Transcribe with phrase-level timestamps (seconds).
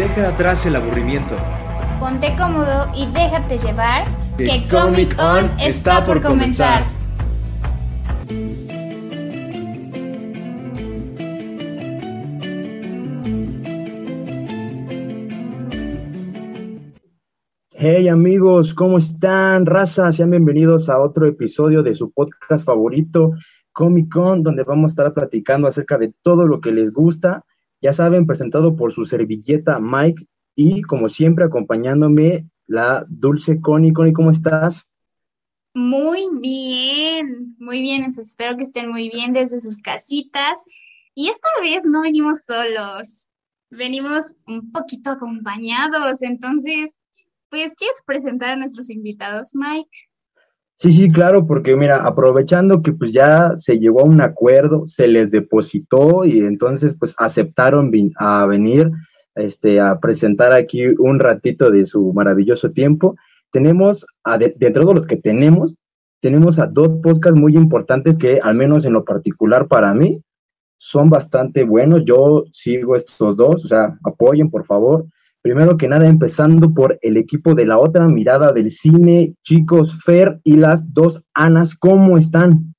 [0.00, 1.36] Deja atrás el aburrimiento.
[1.98, 4.06] Ponte cómodo y déjate llevar.
[4.38, 6.84] Que Comic On está por comenzar.
[17.72, 19.66] Hey amigos, ¿cómo están?
[19.66, 23.32] Raza, sean bienvenidos a otro episodio de su podcast favorito,
[23.72, 27.44] Comic Con, donde vamos a estar platicando acerca de todo lo que les gusta.
[27.80, 33.92] Ya saben, presentado por su servilleta Mike y como siempre acompañándome la dulce Connie.
[33.92, 34.88] Connie, ¿cómo estás?
[35.74, 38.04] Muy bien, muy bien.
[38.04, 40.62] Entonces espero que estén muy bien desde sus casitas.
[41.14, 43.30] Y esta vez no venimos solos,
[43.70, 46.22] venimos un poquito acompañados.
[46.22, 46.98] Entonces,
[47.48, 50.09] pues, ¿quieres presentar a nuestros invitados, Mike?
[50.82, 55.08] Sí, sí, claro, porque mira, aprovechando que pues ya se llegó a un acuerdo, se
[55.08, 58.90] les depositó y entonces pues aceptaron a venir
[59.34, 63.14] este, a presentar aquí un ratito de su maravilloso tiempo.
[63.52, 65.76] Tenemos, a de, de los que tenemos,
[66.22, 70.22] tenemos a dos podcasts muy importantes que al menos en lo particular para mí
[70.78, 72.06] son bastante buenos.
[72.06, 75.04] Yo sigo estos dos, o sea, apoyen por favor.
[75.42, 80.38] Primero que nada, empezando por el equipo de la otra mirada del cine, chicos, Fer
[80.44, 82.74] y las dos Anas, ¿cómo están?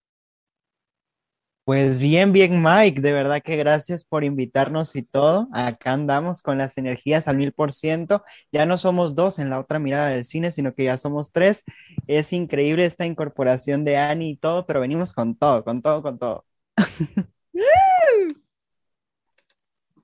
[1.63, 5.47] Pues bien, bien, Mike, de verdad que gracias por invitarnos y todo.
[5.53, 8.23] Acá andamos con las energías al mil por ciento.
[8.51, 11.63] Ya no somos dos en la otra mirada del cine, sino que ya somos tres.
[12.07, 16.19] Es increíble esta incorporación de Annie y todo, pero venimos con todo, con todo, con
[16.19, 16.45] todo.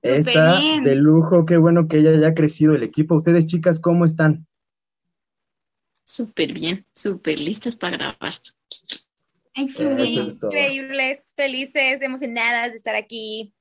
[0.02, 3.16] Está de lujo, qué bueno que haya crecido el equipo.
[3.16, 4.46] Ustedes, chicas, ¿cómo están?
[6.04, 8.36] Súper bien, súper listas para grabar.
[9.54, 9.84] Ay, qué.
[9.84, 13.54] Increíbles, felices, emocionadas de estar aquí.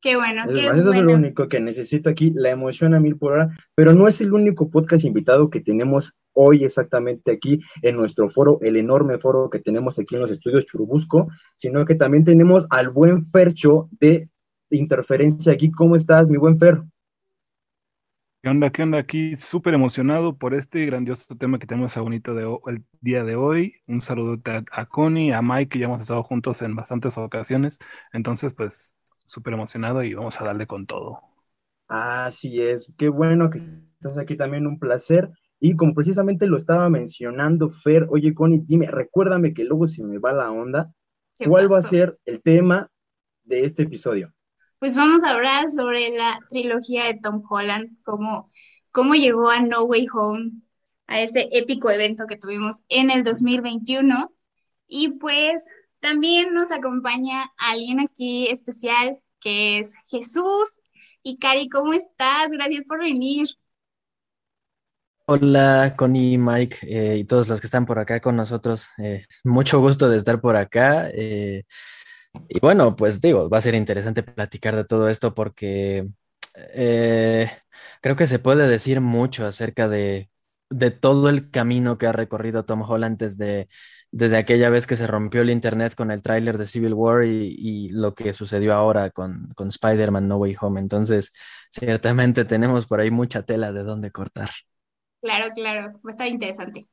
[0.00, 0.80] Qué bueno, qué bueno.
[0.80, 4.08] Eso es lo único que necesito aquí, la emoción a mil por hora, pero no
[4.08, 9.18] es el único podcast invitado que tenemos hoy exactamente aquí en nuestro foro, el enorme
[9.18, 13.88] foro que tenemos aquí en los estudios Churubusco, sino que también tenemos al buen Fercho
[13.92, 14.28] de
[14.78, 15.70] interferencia aquí.
[15.70, 16.82] ¿Cómo estás, mi buen Fer?
[18.42, 18.70] ¿Qué onda?
[18.70, 18.98] ¿Qué onda?
[18.98, 23.36] Aquí súper emocionado por este grandioso tema que tenemos a bonito de, el día de
[23.36, 23.74] hoy.
[23.86, 27.78] Un saludo a, a, Connie, a Mike, que ya hemos estado juntos en bastantes ocasiones.
[28.12, 31.20] Entonces, pues, súper emocionado y vamos a darle con todo.
[31.88, 32.92] Así es.
[32.96, 35.30] Qué bueno que estás aquí también, un placer.
[35.60, 40.18] Y como precisamente lo estaba mencionando Fer, oye Connie, dime, recuérdame que luego si me
[40.18, 40.92] va la onda,
[41.46, 42.90] ¿cuál va a ser el tema
[43.44, 44.32] de este episodio?
[44.82, 48.50] Pues vamos a hablar sobre la trilogía de Tom Holland, cómo,
[48.90, 50.50] cómo llegó a No Way Home,
[51.06, 54.34] a ese épico evento que tuvimos en el 2021.
[54.88, 55.64] Y pues
[56.00, 60.80] también nos acompaña alguien aquí especial, que es Jesús.
[61.22, 62.50] Y Cari, ¿cómo estás?
[62.50, 63.46] Gracias por venir.
[65.26, 68.88] Hola, Connie, Mike eh, y todos los que están por acá con nosotros.
[68.98, 71.08] Eh, mucho gusto de estar por acá.
[71.14, 71.66] Eh,
[72.48, 76.04] y bueno, pues digo, va a ser interesante platicar de todo esto porque
[76.54, 77.50] eh,
[78.00, 80.30] creo que se puede decir mucho acerca de,
[80.70, 83.68] de, todo el camino que ha recorrido Tom Holland desde,
[84.10, 87.88] desde aquella vez que se rompió el internet con el tráiler de Civil War y,
[87.90, 90.80] lo que sucedió ahora con, con Spider-Man No Way Home.
[90.80, 91.32] Entonces,
[91.70, 94.50] ciertamente tenemos por ahí mucha tela de dónde cortar.
[95.22, 96.88] Claro, claro, va a estar interesante.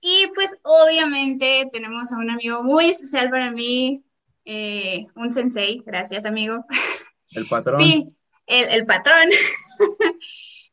[0.00, 4.04] Y pues obviamente tenemos a un amigo muy especial para mí,
[4.44, 6.64] eh, un sensei, gracias amigo.
[7.30, 7.82] El patrón.
[7.82, 8.06] Sí,
[8.46, 9.30] el, el patrón.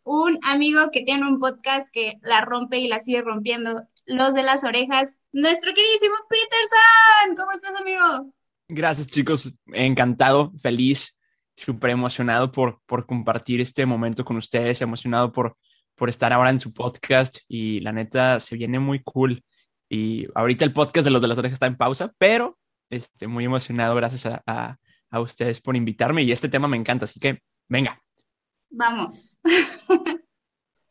[0.03, 4.43] un amigo que tiene un podcast que la rompe y la sigue rompiendo, Los de
[4.43, 7.35] las Orejas, nuestro queridísimo Peterson.
[7.35, 8.33] ¿Cómo estás, amigo?
[8.67, 9.53] Gracias, chicos.
[9.67, 11.17] Encantado, feliz,
[11.55, 15.57] súper emocionado por, por compartir este momento con ustedes, emocionado por,
[15.95, 19.43] por estar ahora en su podcast y la neta se viene muy cool.
[19.89, 22.57] Y ahorita el podcast de Los de las Orejas está en pausa, pero
[22.91, 24.77] este, muy emocionado, gracias a,
[25.13, 27.99] ustedes por invitarme y este tema me encanta, así que venga.
[28.69, 29.39] Vamos.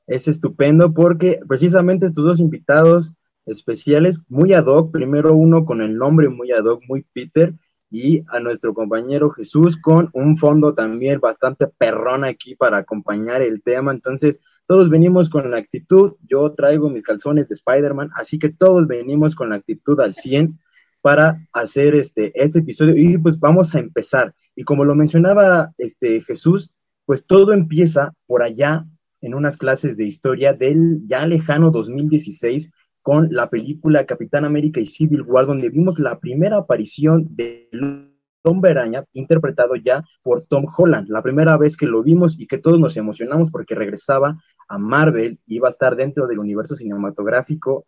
[0.06, 3.14] Es estupendo porque precisamente estos dos invitados
[3.46, 7.54] especiales, muy ad hoc, primero uno con el nombre muy ad hoc, muy Peter,
[7.90, 13.62] y a nuestro compañero Jesús con un fondo también bastante perrón aquí para acompañar el
[13.62, 13.92] tema.
[13.92, 18.86] Entonces, todos venimos con la actitud, yo traigo mis calzones de Spider-Man, así que todos
[18.86, 20.58] venimos con la actitud al 100
[21.00, 24.34] para hacer este, este episodio y pues vamos a empezar.
[24.54, 26.74] Y como lo mencionaba este, Jesús,
[27.06, 28.86] pues todo empieza por allá
[29.20, 32.70] en unas clases de historia del ya lejano 2016
[33.02, 38.10] con la película Capitán América y Civil War, donde vimos la primera aparición del
[38.42, 41.08] Hombre Araña, interpretado ya por Tom Holland.
[41.08, 44.38] La primera vez que lo vimos y que todos nos emocionamos porque regresaba
[44.68, 47.84] a Marvel, iba a estar dentro del universo cinematográfico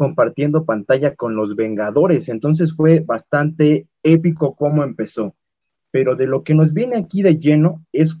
[0.00, 2.30] compartiendo pantalla con los Vengadores.
[2.30, 5.36] Entonces fue bastante épico cómo empezó.
[5.90, 8.18] Pero de lo que nos viene aquí de lleno es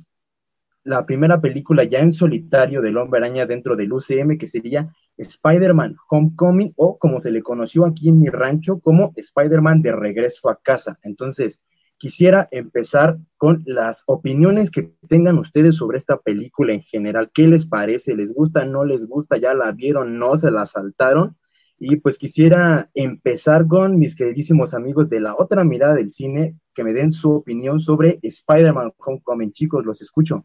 [0.84, 5.96] la primera película ya en solitario del Hombre Araña dentro del UCM, que sería Spider-Man
[6.10, 10.60] Homecoming o como se le conoció aquí en mi rancho como Spider-Man de regreso a
[10.62, 10.98] casa.
[11.02, 11.62] Entonces,
[11.96, 17.30] quisiera empezar con las opiniones que tengan ustedes sobre esta película en general.
[17.32, 18.14] ¿Qué les parece?
[18.14, 18.66] ¿Les gusta?
[18.66, 19.38] ¿No les gusta?
[19.38, 20.18] ¿Ya la vieron?
[20.18, 21.38] ¿No se la saltaron?
[21.82, 26.84] Y pues quisiera empezar con mis queridísimos amigos de la otra mirada del cine que
[26.84, 29.50] me den su opinión sobre Spider-Man Homecoming.
[29.52, 30.44] Chicos, los escucho.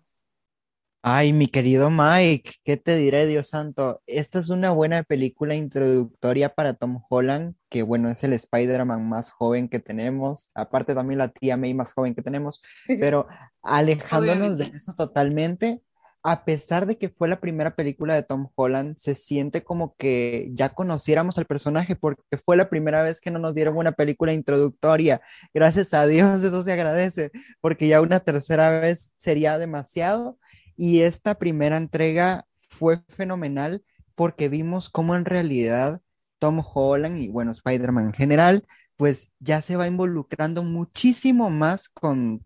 [1.08, 4.02] Ay, mi querido Mike, ¿qué te diré, Dios santo?
[4.08, 9.30] Esta es una buena película introductoria para Tom Holland, que bueno, es el Spider-Man más
[9.30, 12.64] joven que tenemos, aparte también la tía May más joven que tenemos,
[13.00, 13.28] pero
[13.62, 15.80] alejándonos de eso totalmente,
[16.28, 20.50] a pesar de que fue la primera película de Tom Holland, se siente como que
[20.54, 24.34] ya conociéramos al personaje porque fue la primera vez que no nos dieron una película
[24.34, 25.22] introductoria.
[25.54, 27.30] Gracias a Dios, eso se agradece,
[27.62, 30.40] porque ya una tercera vez sería demasiado
[30.76, 33.84] y esta primera entrega fue fenomenal
[34.16, 36.02] porque vimos cómo en realidad
[36.40, 38.68] Tom Holland y bueno, Spider-Man en general,
[38.98, 42.44] pues ya se va involucrando muchísimo más con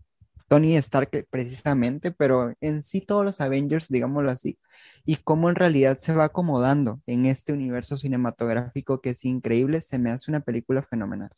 [0.49, 4.57] Tony Stark precisamente, pero en sí todos los Avengers, digámoslo así,
[5.05, 9.99] y cómo en realidad se va acomodando en este universo cinematográfico que es increíble, se
[9.99, 11.29] me hace una película fenomenal.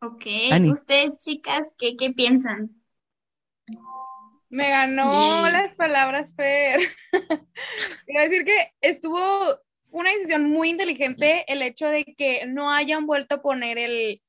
[0.00, 0.26] Ok,
[0.70, 2.70] ustedes chicas, ¿qué, qué piensan?
[4.48, 6.80] Me ganó las palabras Fer.
[8.06, 9.18] Quiero decir que estuvo,
[9.82, 14.22] fue una decisión muy inteligente el hecho de que no hayan vuelto a poner el,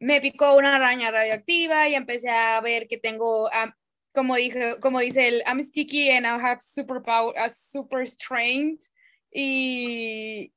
[0.00, 3.50] me picó una araña radioactiva y empecé a ver que tengo,
[4.12, 8.84] como, dije, como dice el, I'm sticky and I have super power, super strength.
[9.32, 10.52] Y,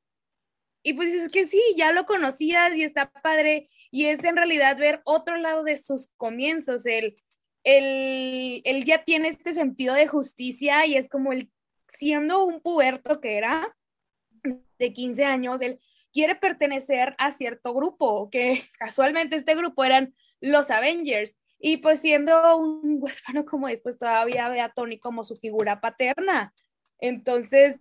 [0.83, 3.69] y pues dices que sí, ya lo conocías y está padre.
[3.91, 7.17] Y es en realidad ver otro lado de sus comienzos, el
[7.63, 11.51] él, ya tiene este sentido de justicia y es como el,
[11.87, 13.75] siendo un puberto que era
[14.79, 15.79] de 15 años, él
[16.11, 21.35] quiere pertenecer a cierto grupo, que casualmente este grupo eran los Avengers.
[21.59, 25.81] Y pues siendo un huérfano como es, pues todavía ve a Tony como su figura
[25.81, 26.53] paterna.
[26.99, 27.79] Entonces,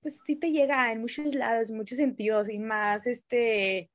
[0.00, 3.90] pues sí te llega en muchos lados, en muchos sentidos, y más este,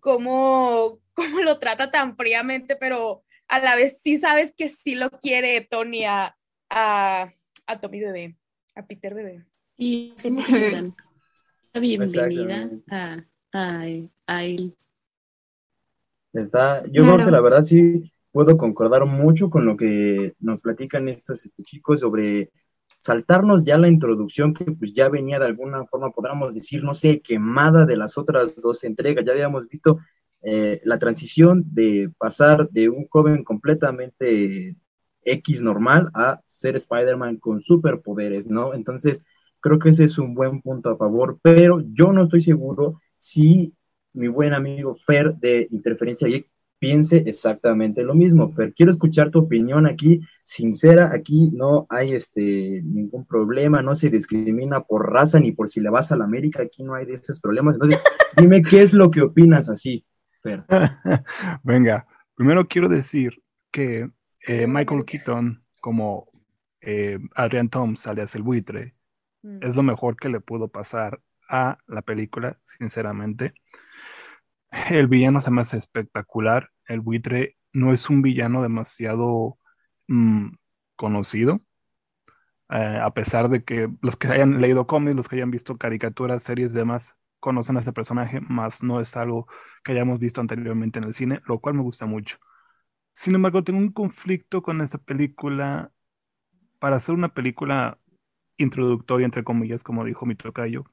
[0.00, 5.10] cómo, cómo lo trata tan fríamente, pero a la vez sí sabes que sí lo
[5.10, 6.36] quiere Tony a,
[6.70, 7.32] a,
[7.80, 8.36] Tommy Bebé,
[8.74, 9.44] a Peter Bebé.
[9.76, 10.30] Y sí,
[11.80, 13.24] bienvenida a,
[14.26, 14.76] a, él.
[16.32, 21.08] Está, yo creo que la verdad sí puedo concordar mucho con lo que nos platican
[21.08, 22.50] estos este, chicos sobre
[22.98, 27.20] saltarnos ya la introducción que pues ya venía de alguna forma, podríamos decir, no sé,
[27.20, 29.24] quemada de las otras dos entregas.
[29.24, 29.98] Ya habíamos visto
[30.42, 34.76] eh, la transición de pasar de un joven completamente
[35.22, 38.74] X normal a ser Spider-Man con superpoderes, ¿no?
[38.74, 39.22] Entonces,
[39.64, 43.72] creo que ese es un buen punto a favor, pero yo no estoy seguro si
[44.12, 48.52] mi buen amigo Fer de Interferencia Geek piense exactamente lo mismo.
[48.52, 54.10] Fer, quiero escuchar tu opinión aquí, sincera, aquí no hay este ningún problema, no se
[54.10, 57.14] discrimina por raza ni por si le vas a la América, aquí no hay de
[57.14, 57.76] esos problemas.
[57.76, 57.98] Entonces,
[58.36, 60.04] dime qué es lo que opinas así.
[61.62, 64.10] Venga, primero quiero decir que
[64.46, 66.28] eh, Michael Keaton, como
[66.82, 68.94] eh, Adrian Toms, alias el buitre,
[69.44, 69.58] mm.
[69.62, 73.54] es lo mejor que le pudo pasar a la película, sinceramente.
[74.90, 76.70] El villano se me hace espectacular.
[76.86, 79.58] El buitre no es un villano demasiado
[80.08, 80.48] mm,
[80.96, 81.60] conocido.
[82.70, 86.42] Eh, a pesar de que los que hayan leído cómics, los que hayan visto caricaturas,
[86.42, 89.46] series y demás, conocen a este personaje, más no es algo
[89.84, 92.38] que hayamos visto anteriormente en el cine, lo cual me gusta mucho.
[93.12, 95.92] Sin embargo, tengo un conflicto con esta película.
[96.80, 97.98] Para hacer una película
[98.56, 100.84] introductoria, entre comillas, como dijo mi tocayo,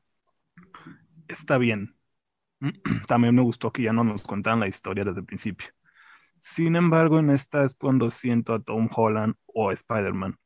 [1.28, 1.96] está bien.
[3.08, 5.68] También me gustó que ya no nos contaran la historia desde el principio.
[6.40, 10.38] Sin embargo, en esta es cuando siento a Tom Holland o Spider-Man.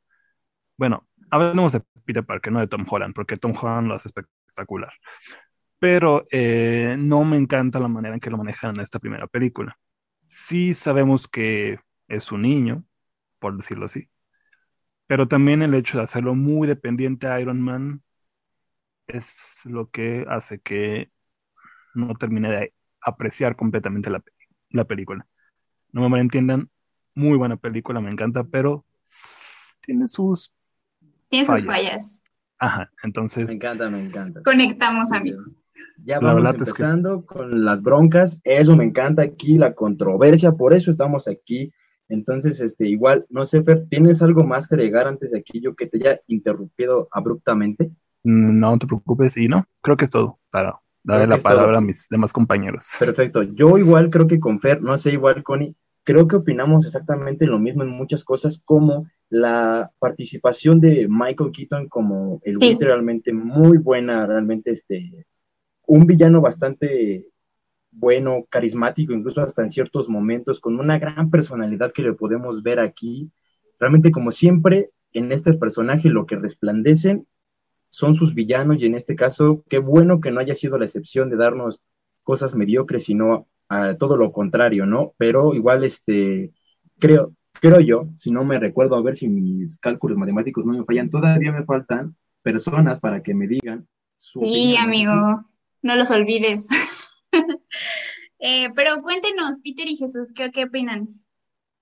[0.77, 4.93] Bueno, hablemos de Peter Parker, no de Tom Holland, porque Tom Holland lo hace espectacular
[5.79, 9.77] pero eh, no me encanta la manera en que lo manejan en esta primera película.
[10.27, 12.83] Sí sabemos que es un niño,
[13.39, 14.09] por decirlo así,
[15.07, 18.03] pero también el hecho de hacerlo muy dependiente a Iron Man
[19.07, 21.09] es lo que hace que
[21.93, 24.23] no termine de apreciar completamente la,
[24.69, 25.27] la película.
[25.91, 26.69] no me malentiendan,
[27.15, 28.85] muy buena película, me encanta, pero
[29.81, 30.53] tiene sus
[31.29, 31.65] Tiene sus Fallas.
[31.67, 32.23] fallas.
[32.59, 34.41] Ajá, entonces, Me encanta, me encanta.
[34.43, 35.43] Conectamos, amigo.
[36.03, 38.39] Ya La vamos es que- empezando con las broncas.
[38.43, 41.71] Eso me encanta aquí, la controversia, por eso estamos aquí.
[42.09, 45.75] Entonces, este, igual, no sé, Fer, ¿tienes algo más que agregar antes de aquí yo
[45.75, 47.91] que te haya interrumpido abruptamente?
[48.23, 51.43] mm, no te preocupes y no, creo que es todo para darle la todo.
[51.43, 52.87] palabra a mis demás compañeros.
[52.99, 53.43] Perfecto.
[53.43, 57.59] Yo igual creo que con Fer, no sé, igual Connie, creo que opinamos exactamente lo
[57.59, 62.77] mismo en muchas cosas, como la participación de Michael Keaton como el Sí.
[62.79, 65.25] realmente muy buena, realmente este,
[65.87, 67.27] un villano bastante
[67.97, 72.79] bueno, carismático, incluso hasta en ciertos momentos, con una gran personalidad que le podemos ver
[72.79, 73.31] aquí.
[73.79, 77.25] Realmente, como siempre, en este personaje lo que resplandecen
[77.89, 81.29] son sus villanos y en este caso, qué bueno que no haya sido la excepción
[81.29, 81.81] de darnos
[82.23, 85.13] cosas mediocres, sino a todo lo contrario, ¿no?
[85.17, 86.51] Pero igual, este,
[86.99, 90.83] creo, creo yo, si no me recuerdo, a ver si mis cálculos matemáticos no me
[90.83, 93.87] fallan, todavía me faltan personas para que me digan
[94.17, 95.13] su Sí, amigo,
[95.81, 96.67] no los olvides.
[98.39, 101.21] Eh, pero cuéntenos, Peter y Jesús, ¿qué, opinan?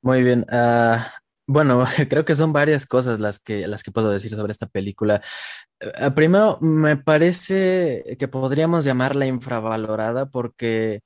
[0.02, 0.46] Muy bien.
[0.50, 1.12] ah,
[1.46, 5.22] bueno, creo que son varias cosas las que, las que puedo decir sobre esta película.
[5.80, 11.02] Eh, primero, me parece que podríamos llamarla infravalorada porque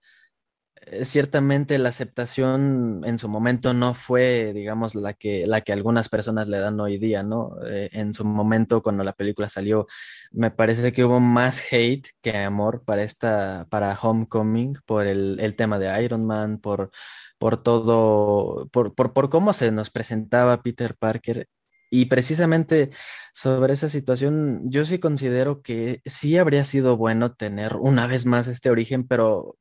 [1.04, 6.48] ciertamente la aceptación en su momento no fue, digamos, la que, la que algunas personas
[6.48, 7.56] le dan hoy día, ¿no?
[7.66, 9.88] Eh, en su momento, cuando la película salió,
[10.32, 15.56] me parece que hubo más hate que amor para esta, para Homecoming, por el, el
[15.56, 16.92] tema de Iron Man, por,
[17.38, 21.48] por todo, por, por, por cómo se nos presentaba Peter Parker.
[21.90, 22.92] Y precisamente
[23.34, 28.48] sobre esa situación, yo sí considero que sí habría sido bueno tener una vez más
[28.48, 29.58] este origen, pero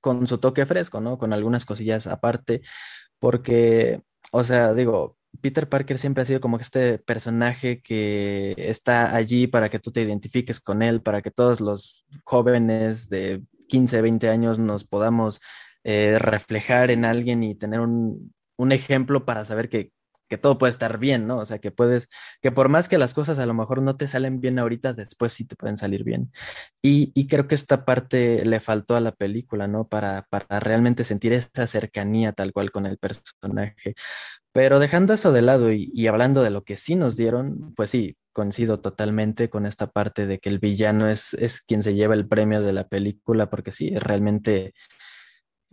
[0.00, 1.18] con su toque fresco, ¿no?
[1.18, 2.62] Con algunas cosillas aparte,
[3.18, 9.46] porque, o sea, digo, Peter Parker siempre ha sido como este personaje que está allí
[9.46, 14.28] para que tú te identifiques con él, para que todos los jóvenes de 15, 20
[14.28, 15.40] años nos podamos
[15.84, 19.92] eh, reflejar en alguien y tener un, un ejemplo para saber que,
[20.30, 21.38] que todo puede estar bien, ¿no?
[21.38, 22.08] O sea, que puedes,
[22.40, 25.32] que por más que las cosas a lo mejor no te salen bien ahorita, después
[25.32, 26.32] sí te pueden salir bien.
[26.82, 29.88] Y, creo que esta parte le faltó a la película, ¿no?
[29.88, 33.94] Para, para realmente sentir esa cercanía tal cual con el personaje.
[34.52, 37.90] Pero dejando eso de lado y, y hablando de lo que sí nos dieron, pues
[37.90, 42.14] sí, coincido totalmente con esta parte de que el villano es, es quien se lleva
[42.14, 44.74] el premio de la película, porque sí, realmente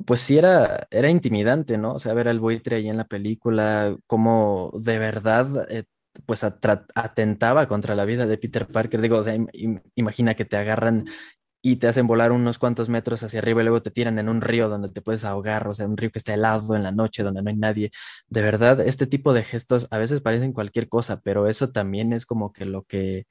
[0.06, 1.94] pues sí era, era intimidante, ¿no?
[1.94, 5.86] O sea, ver al buitre ahí en la película, cómo de verdad, eh,
[6.26, 9.02] pues atentaba contra la vida de Peter Parker.
[9.02, 11.06] Digo, o sea, im- im- imagina que te agarran
[11.62, 14.42] y te hacen volar unos cuantos metros hacia arriba y luego te tiran en un
[14.42, 17.24] río donde te puedes ahogar, o sea, un río que está helado en la noche,
[17.24, 17.92] donde no hay nadie.
[18.30, 22.26] De verdad, este tipo de gestos a veces parecen cualquier cosa, pero eso también es
[22.26, 23.26] como que lo que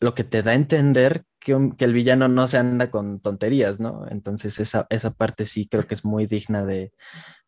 [0.00, 3.80] lo que te da a entender que, que el villano no se anda con tonterías,
[3.80, 4.06] ¿no?
[4.10, 6.92] Entonces esa, esa parte sí creo que es muy digna de,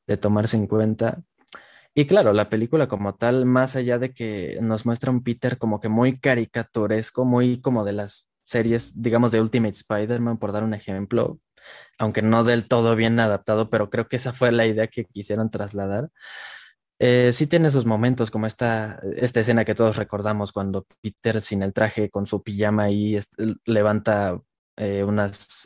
[0.06, 1.22] de tomarse en cuenta.
[1.94, 5.80] Y claro, la película como tal, más allá de que nos muestra un Peter como
[5.80, 10.74] que muy caricaturesco, muy como de las series, digamos, de Ultimate Spider-Man, por dar un
[10.74, 11.40] ejemplo,
[11.98, 15.50] aunque no del todo bien adaptado, pero creo que esa fue la idea que quisieron
[15.50, 16.10] trasladar.
[17.00, 21.62] Eh, sí tiene sus momentos, como esta, esta escena que todos recordamos cuando Peter sin
[21.62, 23.32] el traje, con su pijama est-
[23.64, 24.40] levanta
[24.76, 25.04] eh,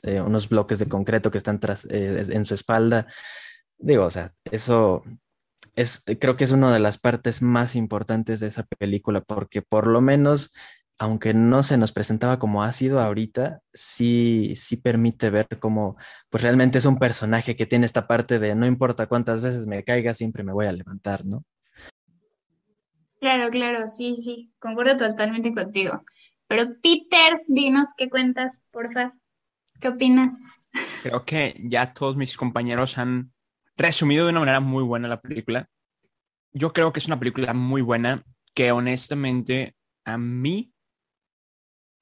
[0.02, 3.06] eh, unos bloques de concreto que están tras, eh, en su espalda.
[3.78, 5.02] Digo, o sea, eso
[5.76, 9.86] es, creo que es una de las partes más importantes de esa película, porque por
[9.86, 10.52] lo menos,
[11.02, 15.96] aunque no se nos presentaba como ha sido ahorita, sí, sí permite ver cómo,
[16.30, 19.82] pues realmente es un personaje que tiene esta parte de no importa cuántas veces me
[19.82, 21.44] caiga, siempre me voy a levantar, ¿no?
[23.18, 26.04] Claro, claro, sí, sí, concuerdo totalmente contigo.
[26.46, 29.12] Pero Peter, dinos qué cuentas, porfa.
[29.80, 30.60] ¿Qué opinas?
[31.02, 33.32] Creo que ya todos mis compañeros han
[33.76, 35.68] resumido de una manera muy buena la película.
[36.52, 38.22] Yo creo que es una película muy buena
[38.54, 40.72] que honestamente a mí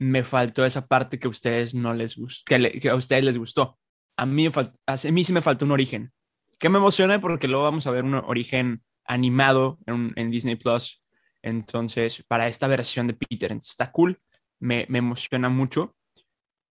[0.01, 3.79] me faltó esa parte que a ustedes no les gustó, que, a ustedes les gustó.
[4.17, 6.11] A mí, a mí sí me faltó un origen.
[6.59, 11.03] Que me emociona porque luego vamos a ver un origen animado en, Disney Plus.
[11.43, 14.21] Entonces, para esta versión de Peter, entonces, está cool,
[14.59, 15.95] me, me emociona mucho,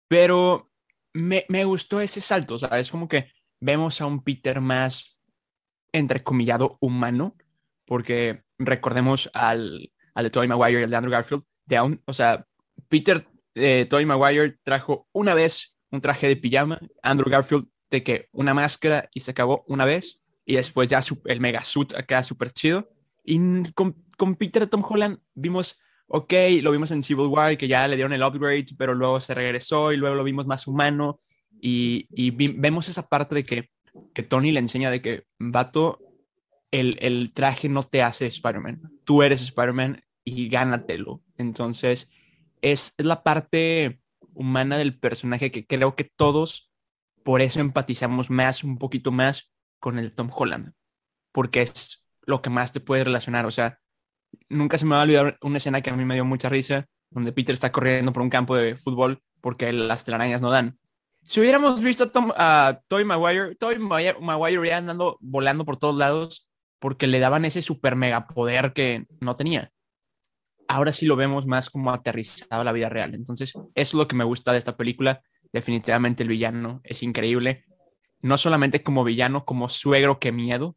[0.07, 0.71] pero
[1.13, 2.91] me, me gustó ese salto, ¿sabes?
[2.91, 5.19] Como que vemos a un Peter más,
[5.91, 7.35] entrecomillado, humano,
[7.85, 12.13] porque recordemos al, al de Tobey Maguire y al de Andrew Garfield, de aún, o
[12.13, 12.45] sea,
[12.89, 18.53] Peter, eh, Maguire trajo una vez un traje de pijama, Andrew Garfield de que una
[18.53, 22.89] máscara y se acabó una vez, y después ya el mega suit acá súper chido.
[23.23, 23.39] Y
[23.73, 27.95] con, con Peter Tom Holland vimos, ok, lo vimos en Civil War, que ya le
[27.95, 31.19] dieron el upgrade, pero luego se regresó y luego lo vimos más humano.
[31.59, 33.69] Y, y vi- vemos esa parte de que,
[34.13, 35.99] que Tony le enseña de que, vato,
[36.69, 38.81] el, el traje no te hace Spider-Man.
[39.05, 41.23] Tú eres Spider-Man y gánatelo.
[41.37, 42.11] Entonces,
[42.65, 44.01] es, la parte
[44.33, 46.71] humana del personaje que creo que todos
[47.23, 50.73] por eso empatizamos más, un poquito más con el Tom Holland,
[51.31, 53.45] porque es lo que más te puede relacionar.
[53.45, 53.79] O sea,
[54.49, 56.85] nunca se me va a olvidar una escena que a mí me dio mucha risa,
[57.09, 60.79] donde Peter está corriendo por un campo de fútbol porque las telarañas no dan.
[61.23, 65.95] Si hubiéramos visto a Tom, a Tobey Maguire, Tobey Maguire, Maguire andando volando por todos
[65.95, 66.47] lados
[66.79, 69.71] porque le daban ese super mega poder que no tenía.
[70.67, 73.13] Ahora sí lo vemos más como aterrizado a la vida real.
[73.15, 75.21] Entonces, eso es lo que me gusta de esta película.
[75.53, 77.65] Definitivamente el villano es increíble.
[78.21, 80.75] No solamente como villano, como suegro, que miedo.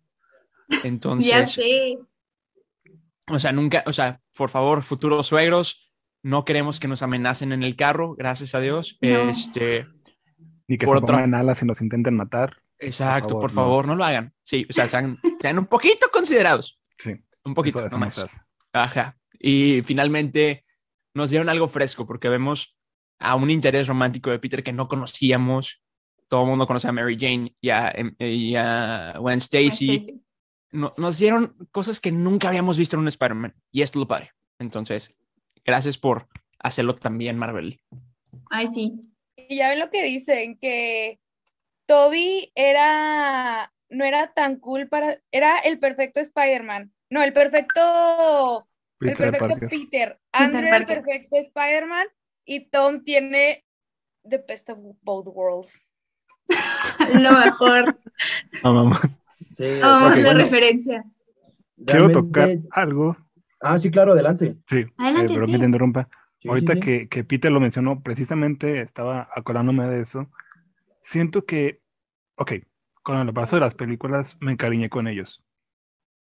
[0.85, 1.99] Entonces, Ya sé.
[3.31, 5.93] o sea, nunca, o sea, por favor, futuros suegros,
[6.23, 8.99] no queremos que nos amenacen en el carro, gracias a Dios.
[9.01, 9.31] No.
[9.31, 9.87] Este,
[10.67, 12.57] Ni que Por se otra- pongan alas y nos intenten matar.
[12.79, 13.93] exacto, por favor, favor, no.
[13.95, 13.99] no.
[13.99, 14.35] lo hagan.
[14.43, 17.13] Sí, o sea, sean, sean un poquito considerados, Sí,
[17.45, 18.15] un poquito, eso, eso no no más.
[18.15, 18.41] se hace.
[18.75, 19.18] Ajá.
[19.39, 20.65] Y finalmente
[21.15, 22.77] nos dieron algo fresco porque vemos
[23.19, 25.83] a un interés romántico de Peter que no conocíamos.
[26.29, 29.97] Todo el mundo conoce a Mary Jane y a, em- y a Gwen Stacy.
[29.97, 30.23] Stacy.
[30.71, 34.09] No- nos dieron cosas que nunca habíamos visto en un Spider-Man y esto es lo
[34.09, 34.33] padre.
[34.59, 35.17] Entonces,
[35.65, 36.29] gracias por
[36.59, 37.81] hacerlo también, Marvel.
[38.51, 39.01] Ay, sí.
[39.37, 41.19] Y ya ven lo que dicen, que
[41.87, 46.93] Toby era, no era tan cool para, era el perfecto Spider-Man.
[47.11, 48.68] No, el perfecto,
[49.01, 49.69] el Peter perfecto Parker.
[49.69, 50.21] Peter.
[50.33, 52.07] Andrew era el perfecto Spider-Man
[52.45, 53.65] y Tom tiene
[54.29, 55.81] the best of both worlds.
[57.21, 57.99] Lo mejor.
[58.65, 58.99] No, vamos.
[59.53, 61.05] Sí, o Amamos sea, la bueno, referencia.
[61.87, 63.17] Quiero realmente- tocar algo.
[63.61, 64.57] Ah, sí, claro, adelante.
[64.69, 65.53] Sí, Adelante, eh, pero sí.
[65.53, 66.09] que te interrumpa.
[66.41, 66.85] Sí, Ahorita sí, sí.
[66.85, 70.31] Que, que Peter lo mencionó, precisamente estaba acordándome de eso.
[71.01, 71.81] Siento que,
[72.37, 72.53] ok,
[73.03, 75.45] con el paso de las películas me encariñé con ellos.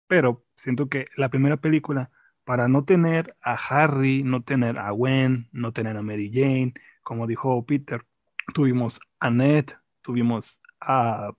[0.07, 2.11] Pero siento que la primera película,
[2.51, 7.25] para no tener a Harry, no tener a Gwen, no tener a Mary Jane, como
[7.25, 8.05] dijo Peter,
[8.53, 9.67] tuvimos a Ned,
[10.01, 11.31] tuvimos a,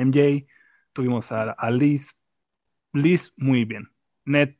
[0.00, 0.46] MJ,
[0.94, 2.16] tuvimos a, a Liz.
[2.94, 3.92] Liz, muy bien.
[4.24, 4.56] Ned,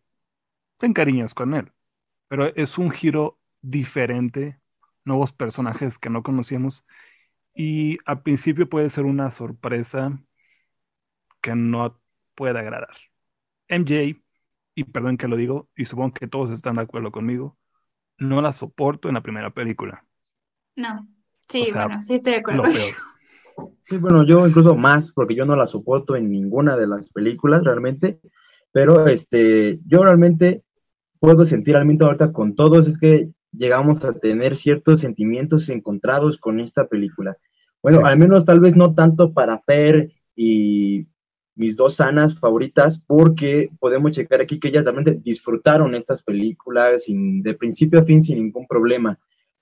[0.77, 1.73] te encariñas con él
[2.29, 4.61] pero es un giro diferente,
[5.07, 6.85] nuevos personajes que no conocíamos
[7.55, 10.23] y al principio puede ser una sorpresa
[11.40, 11.99] que no
[12.35, 12.99] puede agradar.
[13.71, 14.23] MJ,
[14.74, 17.56] y perdón que lo digo, y supongo que todos están de acuerdo conmigo,
[18.18, 20.04] no la soporto en la primera película.
[20.76, 21.09] No.
[21.48, 22.62] Sí, O sea, bueno, sí estoy de acuerdo.
[23.87, 27.62] Sí, bueno, yo incluso más, porque yo no la soporto en ninguna de las películas
[27.62, 28.18] realmente,
[28.72, 30.62] pero este, yo realmente
[31.18, 36.59] puedo sentir realmente ahorita con todos, es que llegamos a tener ciertos sentimientos encontrados con
[36.61, 37.37] esta película.
[37.83, 38.04] Bueno, Sí.
[38.06, 41.06] al menos tal vez no tanto para Fer y
[41.61, 47.42] mis dos sanas favoritas, porque podemos checar aquí que ellas realmente disfrutaron estas películas sin,
[47.42, 49.18] de principio a fin sin ningún problema.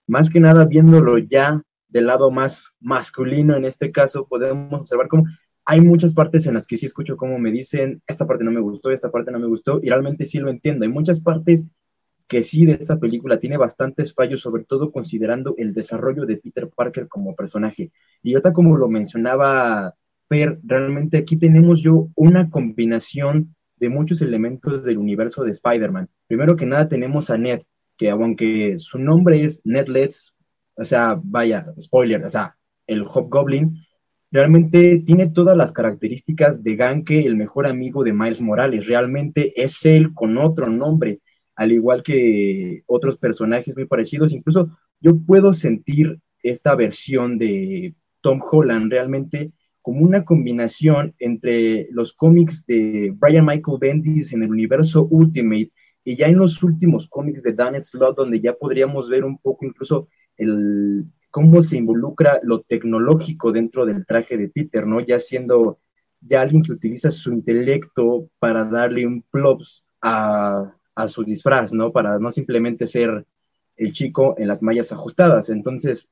[0.06, 5.24] Más que nada viéndolo ya del lado más masculino en este caso, podemos observar cómo
[5.64, 8.60] hay muchas partes en las que sí escucho cómo me dicen, esta parte no me
[8.60, 10.84] gustó, esta parte no me gustó, y realmente sí lo entiendo.
[10.84, 11.66] Hay muchas partes
[12.28, 16.68] que sí de esta película tiene bastantes fallos, sobre todo considerando el desarrollo de Peter
[16.68, 17.90] Parker como personaje.
[18.22, 19.96] Y ahorita como lo mencionaba
[20.28, 26.08] Fer, realmente aquí tenemos yo una combinación de muchos elementos del universo de Spider-Man.
[26.26, 27.60] Primero que nada tenemos a Ned,
[27.96, 30.34] que aunque su nombre es Ned Leeds,
[30.76, 33.84] o sea, vaya, spoiler, o sea, el Hobgoblin,
[34.30, 38.86] realmente tiene todas las características de Ganke, el mejor amigo de Miles Morales.
[38.86, 41.20] Realmente es él con otro nombre,
[41.56, 44.32] al igual que otros personajes muy parecidos.
[44.32, 49.52] Incluso yo puedo sentir esta versión de Tom Holland realmente
[49.88, 55.72] como una combinación entre los cómics de Brian Michael Bendis en el universo Ultimate
[56.04, 59.64] y ya en los últimos cómics de Dan Slott, donde ya podríamos ver un poco
[59.64, 65.00] incluso el, cómo se involucra lo tecnológico dentro del traje de Peter, ¿no?
[65.00, 65.78] Ya siendo
[66.20, 71.92] ya alguien que utiliza su intelecto para darle un plus a, a su disfraz, ¿no?
[71.92, 73.24] Para no simplemente ser
[73.78, 75.48] el chico en las mallas ajustadas.
[75.48, 76.10] Entonces,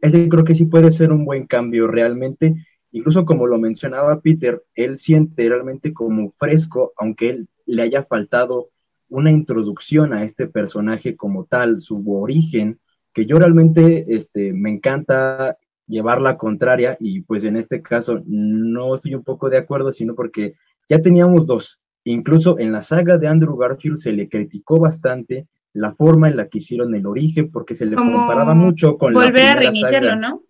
[0.00, 2.54] ese creo que sí puede ser un buen cambio realmente.
[2.94, 8.68] Incluso como lo mencionaba Peter, él siente realmente como fresco, aunque él le haya faltado
[9.08, 12.78] una introducción a este personaje como tal, su origen,
[13.12, 18.94] que yo realmente este, me encanta llevar la contraria y pues en este caso no
[18.94, 20.54] estoy un poco de acuerdo, sino porque
[20.88, 21.80] ya teníamos dos.
[22.04, 26.46] Incluso en la saga de Andrew Garfield se le criticó bastante la forma en la
[26.46, 29.60] que hicieron el origen porque se le Como comparaba mucho con la Volver a primera
[29.72, 30.28] reiniciarlo, saga.
[30.28, 30.42] ¿no?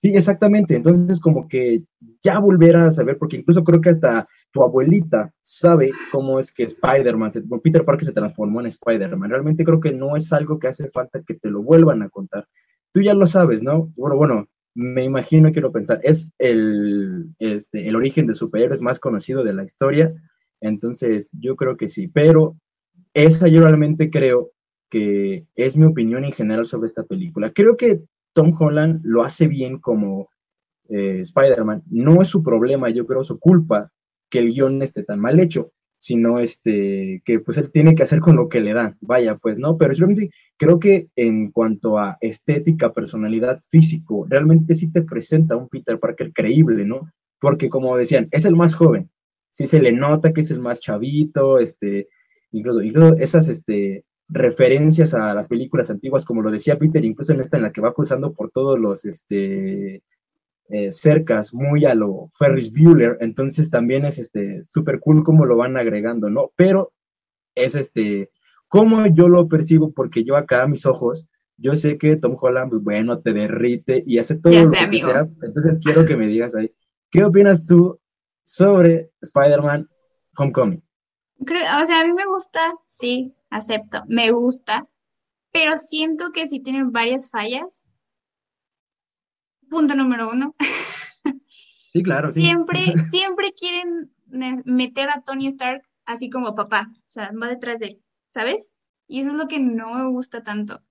[0.00, 0.76] Sí, exactamente.
[0.76, 1.82] Entonces, como que
[2.22, 6.64] ya volver a saber, porque incluso creo que hasta tu abuelita sabe cómo es que
[6.64, 7.32] Spider-Man,
[7.62, 9.30] Peter Parker se transformó en Spider-Man.
[9.30, 12.46] Realmente creo que no es algo que hace falta que te lo vuelvan a contar.
[12.92, 13.92] Tú ya lo sabes, ¿no?
[13.96, 19.42] Bueno, bueno, me imagino, quiero pensar, es el, este, el origen de superhéroes más conocido
[19.42, 20.14] de la historia.
[20.60, 22.06] Entonces, yo creo que sí.
[22.06, 22.56] Pero
[23.14, 24.52] esa yo realmente creo
[24.90, 27.52] que es mi opinión en general sobre esta película.
[27.52, 28.00] Creo que
[28.32, 30.28] Tom Holland lo hace bien como
[30.88, 31.82] eh, Spider-Man.
[31.90, 33.90] No es su problema, yo creo, su culpa
[34.30, 38.20] que el guion esté tan mal hecho, sino este, que pues él tiene que hacer
[38.20, 38.96] con lo que le dan.
[39.00, 44.90] Vaya, pues no, pero realmente creo que en cuanto a estética, personalidad, físico, realmente sí
[44.90, 47.10] te presenta un Peter Parker creíble, ¿no?
[47.40, 49.10] Porque como decían, es el más joven,
[49.50, 52.08] sí se le nota que es el más chavito, este,
[52.52, 57.40] incluso, incluso esas, este, referencias a las películas antiguas, como lo decía Peter, incluso en
[57.40, 60.02] esta en la que va cruzando por todos los este,
[60.68, 65.56] eh, cercas, muy a lo Ferris Bueller, entonces también es este súper cool cómo lo
[65.56, 66.52] van agregando, ¿no?
[66.56, 66.92] Pero
[67.54, 68.30] es este,
[68.68, 72.70] como yo lo percibo, porque yo acá a mis ojos, yo sé que Tom Holland,
[72.70, 75.10] pues, bueno, te derrite y hace todo lo que amigo.
[75.10, 76.70] sea, entonces quiero que me digas ahí,
[77.10, 77.98] ¿qué opinas tú
[78.44, 79.88] sobre Spider-Man
[80.36, 80.82] Homecoming?
[81.44, 84.88] Creo, o sea, a mí me gusta, sí, acepto, me gusta,
[85.52, 87.88] pero siento que sí tienen varias fallas.
[89.68, 90.54] Punto número uno.
[91.90, 92.42] Sí, claro, sí.
[92.42, 92.80] Siempre,
[93.10, 94.12] siempre quieren
[94.66, 98.72] meter a Tony Stark así como papá, o sea, va detrás de él, ¿sabes?
[99.06, 100.82] Y eso es lo que no me gusta tanto.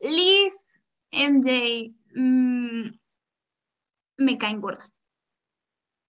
[0.00, 0.78] Liz,
[1.10, 2.90] MJ, mm,
[4.18, 5.00] me caen gordas.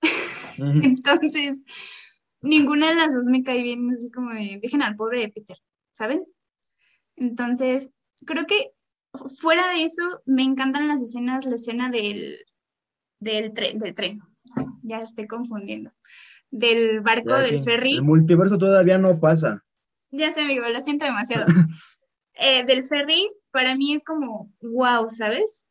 [0.58, 1.62] Entonces,
[2.41, 5.58] ninguna de las dos me cae bien, así como de, dejen al pobre de Peter,
[5.91, 6.23] ¿saben?
[7.15, 7.91] Entonces,
[8.26, 8.71] creo que
[9.13, 12.38] fu- fuera de eso, me encantan las escenas, la escena del,
[13.19, 14.19] del tren, del tren,
[14.84, 15.91] ya estoy confundiendo,
[16.52, 19.63] del barco Ya del ferry, El multiverso todavía no pasa.
[20.12, 21.45] ya sé, amigo, lo siento demasiado.
[22.39, 25.65] Eh, del ferry, para mí es como, wow, ¿sabes?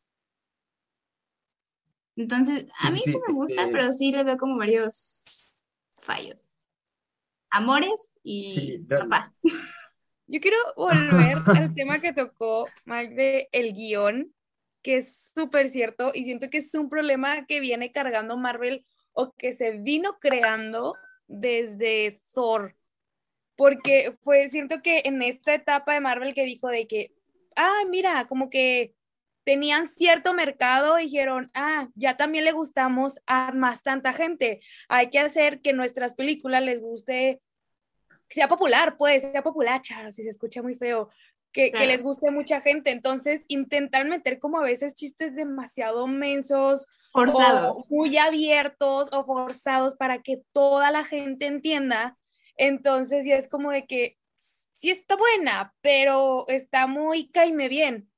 [2.17, 5.23] Entonces, a mí sí, me gusta, pero sí le veo como varios
[6.01, 6.56] fallos.
[7.49, 9.33] Amores y Sí, papá.
[10.27, 14.33] Yo quiero volver al tema que tocó Mike de el guion,
[14.81, 19.33] que es súper cierto y siento que es un problema que viene cargando Marvel o
[19.33, 20.95] que se vino creando
[21.27, 22.75] desde Thor.
[23.55, 27.13] Porque fue, siento que en esta etapa de Marvel que dijo de que,
[27.55, 28.96] ah, mira, como que
[29.47, 34.59] tenían cierto mercado, dijeron, ah, ya también le gustamos a más tanta gente.
[34.89, 37.39] Hay que hacer que nuestras películas les guste
[38.27, 41.07] que sea popular, pues, sea populacha, si se escucha muy feo,
[41.53, 42.91] que, les guste mucha gente.
[42.91, 47.87] Entonces, intentar meter como a veces chistes demasiado mensos Forzados.
[47.89, 52.17] o muy abiertos o forzados para que toda la gente entienda.
[52.57, 54.17] Entonces, ya es como de que
[54.73, 58.09] sí está buena, pero está muy caime bien,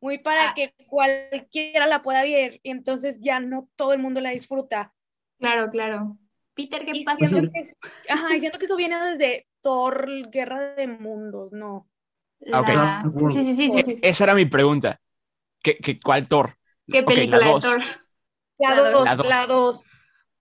[0.00, 0.54] muy para Ah.
[0.54, 4.92] que cualquiera la pueda ver y entonces ya no todo el mundo la disfruta.
[5.38, 6.16] Claro, claro.
[6.54, 7.26] Peter, ¿qué Y pasa?
[7.26, 7.74] siento que,
[8.08, 11.88] ajá, y siento que eso viene desde Thor, Guerra de Mundos, ¿no?
[12.52, 12.68] Ah, ok.
[12.68, 13.98] La- Sí, sí, sí, sí, sí.
[14.02, 14.98] Esa era mi pregunta.
[15.62, 16.56] ¿Qué, qué, ¿Cuál Thor?
[16.86, 17.60] ¿Qué Ok, la película de.
[17.60, 17.80] Thor?
[18.58, 19.26] La La dos, dos.
[19.26, 19.76] la dos.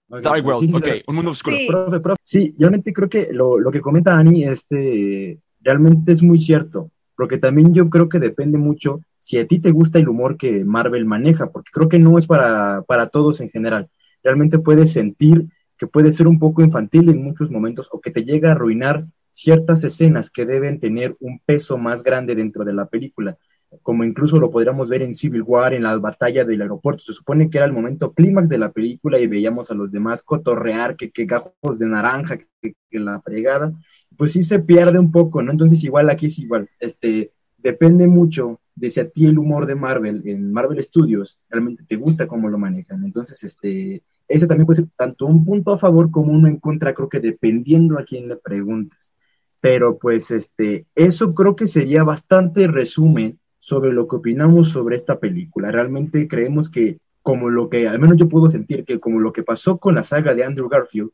[0.07, 1.57] Ok, Dark World, sí, sí, ok, un mundo oscuro.
[1.57, 1.67] Sí.
[1.67, 2.21] Profe, profe.
[2.23, 7.37] Sí, realmente creo que lo, lo que comenta Ani, este, realmente es muy cierto, porque
[7.37, 11.05] también yo creo que depende mucho si a ti te gusta el humor que Marvel
[11.05, 13.89] maneja, porque creo que no es para, para todos en general.
[14.23, 15.47] Realmente puedes sentir
[15.77, 19.05] que puede ser un poco infantil en muchos momentos o que te llega a arruinar
[19.29, 23.37] ciertas escenas que deben tener un peso más grande dentro de la película,
[23.81, 27.03] como incluso lo podríamos ver en Civil War, en la batalla del aeropuerto.
[27.03, 30.23] Se supone que era el momento clímax de la película y veíamos a los demás
[30.23, 33.73] cotorrear, que, que gajos de naranja, que, que la fregada.
[34.17, 35.51] Pues sí se pierde un poco, ¿no?
[35.51, 36.69] Entonces igual aquí es igual.
[36.79, 41.83] Este, depende mucho de si a ti el humor de Marvel, en Marvel Studios, realmente
[41.87, 43.03] te gusta cómo lo manejan.
[43.03, 46.93] Entonces, este, ese también puede ser tanto un punto a favor como uno en contra,
[46.93, 49.13] creo que dependiendo a quién le preguntes.
[49.61, 55.19] Pero pues este, eso creo que sería bastante resumen sobre lo que opinamos sobre esta
[55.19, 55.71] película.
[55.71, 59.41] Realmente creemos que como lo que, al menos yo puedo sentir que como lo que
[59.41, 61.09] pasó con la saga de Andrew Garfield,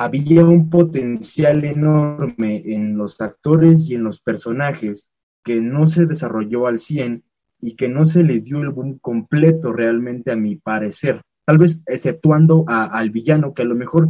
[0.00, 6.68] había un potencial enorme en los actores y en los personajes que no se desarrolló
[6.68, 7.24] al 100
[7.60, 11.20] y que no se les dio el boom completo realmente a mi parecer.
[11.44, 14.08] Tal vez exceptuando a- al villano, que a lo mejor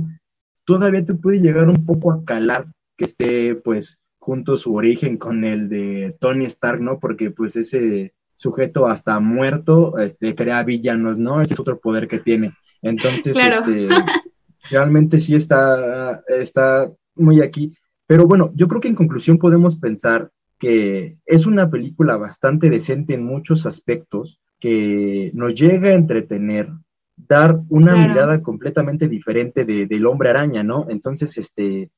[0.67, 2.67] todavía te puede llegar un poco a calar
[2.99, 6.99] que esté pues junto su origen con el de Tony Stark, ¿no?
[7.01, 11.41] Porque pues ese sujeto hasta muerto este, crea villanos, ¿no?
[11.41, 12.51] Ese es otro poder que tiene.
[12.83, 13.65] Entonces, Claro.
[13.65, 13.89] este,
[14.71, 17.73] realmente sí está, está muy aquí.
[18.07, 23.15] Pero bueno, yo creo que en conclusión podemos pensar que es una película bastante decente
[23.15, 26.69] en muchos aspectos, que nos llega a entretener,
[27.17, 28.09] dar una Claro.
[28.09, 30.87] mirada completamente diferente de- del hombre araña, ¿no?
[30.89, 31.91] Entonces, este,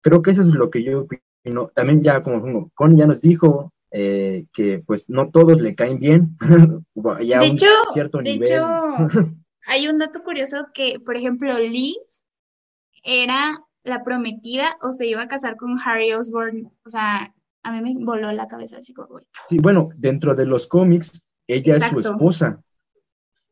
[0.00, 1.70] creo que eso es lo que yo opino.
[1.74, 6.36] También ya, como Connie ya nos dijo, eh, que pues no todos le caen bien,
[7.20, 8.48] ya de un hecho, cierto de nivel.
[8.52, 8.64] hecho,
[9.66, 12.26] hay un dato curioso que, por ejemplo, Liz
[13.02, 16.72] era la prometida o se iba a casar con Harry Osborn.
[16.84, 19.26] O sea, a mí me voló la cabeza así como, güey.
[19.48, 22.62] Sí, bueno, dentro de los cómics, ella es su esposa.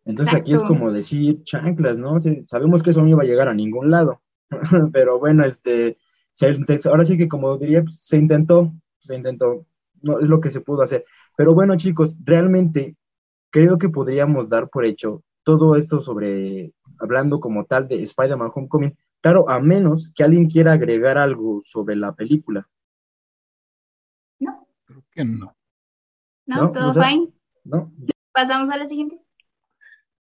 [0.04, 2.18] Entonces aquí es como decir chanclas, ¿no?
[2.18, 4.22] Sí, sabemos que eso no iba a llegar a ningún lado.
[4.92, 5.96] Pero bueno, este,
[6.86, 9.66] ahora sí que como diría, pues, se intentó, se intentó,
[10.02, 11.04] no es lo que se pudo hacer.
[11.36, 12.96] Pero bueno, chicos, realmente
[13.50, 18.96] creo que podríamos dar por hecho todo esto sobre, hablando como tal de Spider-Man Homecoming,
[19.20, 22.68] claro, a menos que alguien quiera agregar algo sobre la película,
[24.38, 24.66] ¿No?
[24.84, 25.56] Creo que no.
[26.46, 26.56] ¿No?
[26.64, 27.32] No, ¿Todo o sea- fine?
[27.64, 27.92] ¿no?
[28.32, 29.20] ¿Pasamos a la siguiente?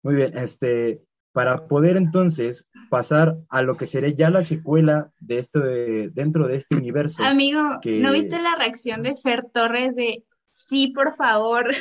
[0.03, 5.39] Muy bien, este, para poder entonces pasar a lo que sería ya la secuela de
[5.39, 7.23] esto de, dentro de este universo.
[7.23, 11.73] Amigo, que- ¿no viste la reacción de Fer Torres de sí, por favor?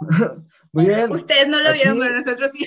[0.74, 2.66] Bien, Ustedes no lo vieron, pero nosotros sí.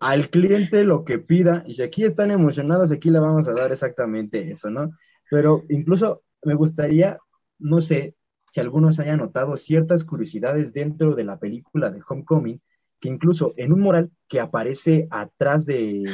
[0.00, 3.70] al cliente lo que pida, y si aquí están emocionados, aquí le vamos a dar
[3.70, 4.90] exactamente eso, ¿no?
[5.30, 7.18] Pero incluso me gustaría,
[7.58, 8.14] no sé,
[8.48, 12.60] si algunos hayan notado ciertas curiosidades dentro de la película de Homecoming,
[13.00, 16.04] que incluso en un mural que aparece atrás de,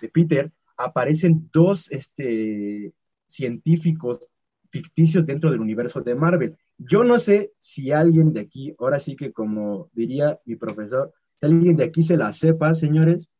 [0.00, 2.92] de Peter, aparecen dos este,
[3.26, 4.28] científicos
[4.70, 6.56] ficticios dentro del universo de Marvel.
[6.82, 11.46] Yo no sé si alguien de aquí, ahora sí que como diría mi profesor, si
[11.46, 13.30] alguien de aquí se la sepa, señores.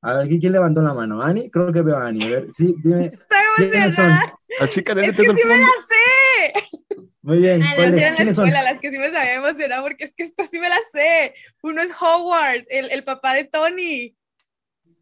[0.00, 1.20] A ver, ¿quién levantó la mano?
[1.22, 1.50] ¿Ani?
[1.50, 2.24] Creo que veo a Ani.
[2.24, 3.06] A ver, sí, dime.
[3.58, 4.04] Estoy ¿Quiénes son?
[4.06, 4.38] emocionada.
[4.60, 5.54] La chica de Es que sí me fondo.
[5.56, 7.08] la sé.
[7.20, 7.62] Muy bien.
[7.62, 7.94] Ah, Las ¿cuáles?
[8.18, 10.68] de la escuela, las que sí me sabía emocionar porque es que esta sí me
[10.68, 11.34] la sé.
[11.62, 14.16] Uno es Howard, el, el papá de Tony.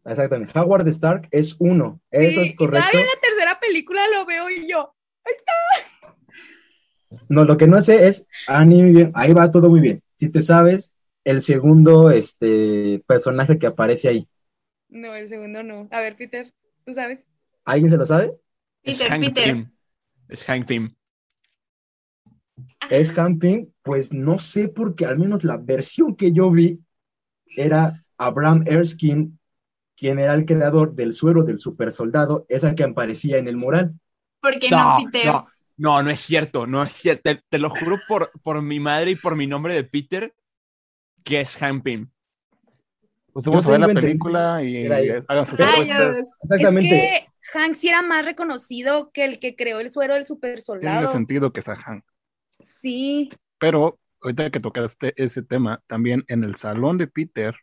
[0.03, 0.57] Exactamente.
[0.59, 2.01] Howard Stark es uno.
[2.11, 2.89] Eso Sí, es y correcto.
[2.91, 4.93] Todavía en la tercera película lo veo y yo.
[7.29, 10.01] No, lo que no sé es, Ani, muy bien, ahí va todo muy bien.
[10.15, 14.27] Si te sabes el segundo este, personaje que aparece ahí,
[14.89, 15.87] No, el segundo no.
[15.91, 16.51] A ver, Peter,
[16.85, 17.25] ¿tú sabes?
[17.65, 18.33] ¿alguien se lo sabe?
[18.83, 19.43] Es Peter, Hank Peter.
[19.43, 19.71] Pym.
[20.29, 20.95] Es Hank Pym.
[22.89, 26.79] Es Camping, pues no sé porque al menos la versión que yo vi
[27.55, 29.31] era Abraham Erskine,
[29.95, 33.93] quien era el creador del suero del super soldado, esa que aparecía en el mural.
[34.39, 35.25] ¿Por qué no, Peter?
[35.25, 37.21] no, no, no es cierto, no es cierto.
[37.23, 40.33] Te, te lo juro por, por mi madre y por mi nombre de Peter,
[41.23, 42.09] que es Hank Pym.
[43.33, 45.59] Pues vamos a ver la película y hagan sus.
[45.59, 46.95] Exactamente.
[46.95, 50.61] Es que Hank sí era más reconocido que el que creó el suero del super
[50.61, 51.07] Tiene soldado.
[51.11, 52.03] sentido que sea Hank.
[52.61, 53.29] Sí.
[53.59, 57.55] Pero ahorita que tocaste ese tema, también en el salón de Peter,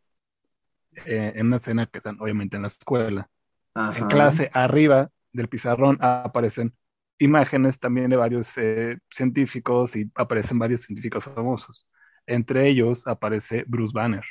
[1.07, 3.29] eh, en una escena que están obviamente en la escuela,
[3.75, 3.99] Ajá.
[3.99, 6.73] en clase, arriba del pizarrón aparecen
[7.19, 11.87] imágenes también de varios eh, científicos y aparecen varios científicos famosos.
[12.27, 14.25] Entre ellos aparece Bruce Banner,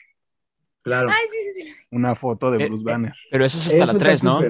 [0.82, 1.10] Claro.
[1.10, 1.74] Ay, sí, sí, sí.
[1.92, 3.14] una foto de Eh, Bruce eh, Banner.
[3.32, 4.42] Pero eso es hasta Eso la está 3, ¿no?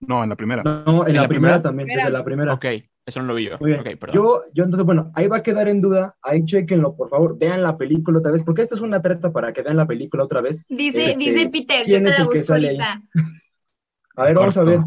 [0.00, 0.62] No, en la primera.
[0.64, 1.62] No, en, ¿En la, la primera, primera?
[1.62, 2.04] también, Primera.
[2.06, 2.54] desde la primera.
[2.54, 2.64] Ok,
[3.06, 3.58] eso no lo vi yo.
[3.60, 3.80] Muy bien.
[3.80, 4.14] Ok, perdón.
[4.16, 7.62] yo, yo entonces, bueno, ahí va a quedar en duda, ahí chequenlo, por favor, vean
[7.62, 10.40] la película otra vez, porque esta es una treta para que vean la película otra
[10.40, 10.64] vez.
[10.68, 12.78] Dice, Este, dice Peter, yo ¿quién te es el que sale ahí?
[14.16, 14.80] A ver, vamos a ver.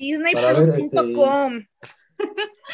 [0.00, 1.60] Disneyplus.com.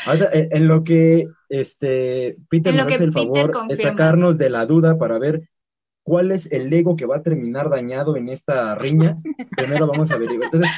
[0.06, 3.74] Ahorita, en, en lo que este Peter nos hace el Peter favor confirma.
[3.74, 5.48] es sacarnos de la duda para ver
[6.02, 9.18] cuál es el Lego que va a terminar dañado en esta riña.
[9.56, 10.44] Primero vamos a averiguar.
[10.46, 10.70] Entonces,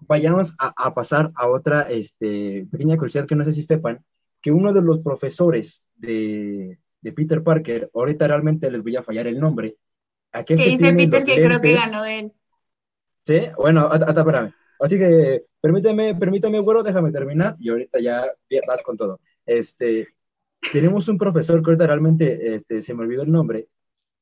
[0.00, 4.02] vayamos a, a pasar a otra este, pequeña curiosidad que no sé si sepan,
[4.40, 9.26] que uno de los profesores de, de Peter Parker, ahorita realmente les voy a fallar
[9.26, 9.76] el nombre,
[10.32, 12.32] aquel Que dice Peter que creo que lentes- ganó él.
[13.24, 14.52] Sí, bueno, hasta, hasta espérame.
[14.78, 18.26] Así que permíteme, permíteme, güero, déjame terminar y ahorita ya
[18.66, 19.20] vas con todo.
[19.44, 20.08] Este,
[20.72, 23.68] tenemos un profesor que ahorita realmente este, se me olvidó el nombre,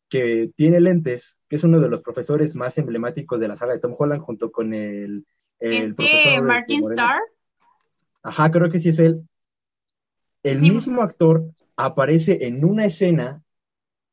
[0.08, 3.80] que tiene lentes, que es uno de los profesores más emblemáticos de la saga de
[3.80, 5.26] Tom Holland junto con el,
[5.58, 7.02] el Este profesor, Martin Moreno.
[7.02, 7.22] Starr.
[8.22, 9.22] Ajá, creo que sí es él.
[10.42, 10.70] El Sí.
[10.70, 11.44] mismo actor
[11.76, 13.42] aparece en una escena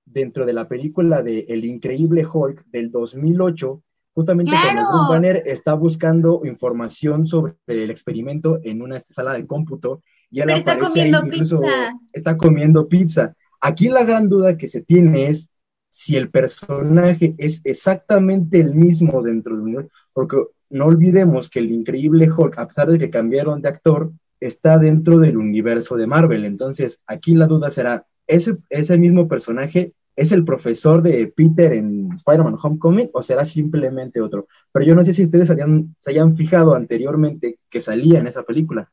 [0.05, 3.81] dentro de la película de El Increíble Hulk del 2008,
[4.13, 4.63] justamente ¡Claro!
[4.65, 10.41] cuando Bruce Banner está buscando información sobre el experimento en una sala de cómputo y
[10.41, 11.99] él está aparece ahí, comiendo incluso pizza.
[12.13, 13.35] está comiendo pizza.
[13.61, 15.49] Aquí la gran duda que se tiene es
[15.89, 20.37] si el personaje es exactamente el mismo dentro del universo, porque
[20.71, 25.19] no olvidemos que el increíble Hulk, a pesar de que cambiaron de actor, está dentro
[25.19, 26.45] del universo de Marvel.
[26.45, 32.11] Entonces, aquí la duda será, ¿ese, ese mismo personaje es el profesor de Peter en
[32.13, 34.47] Spider-Man Homecoming o será simplemente otro?
[34.71, 38.43] Pero yo no sé si ustedes hayan- se hayan fijado anteriormente que salía en esa
[38.43, 38.91] película.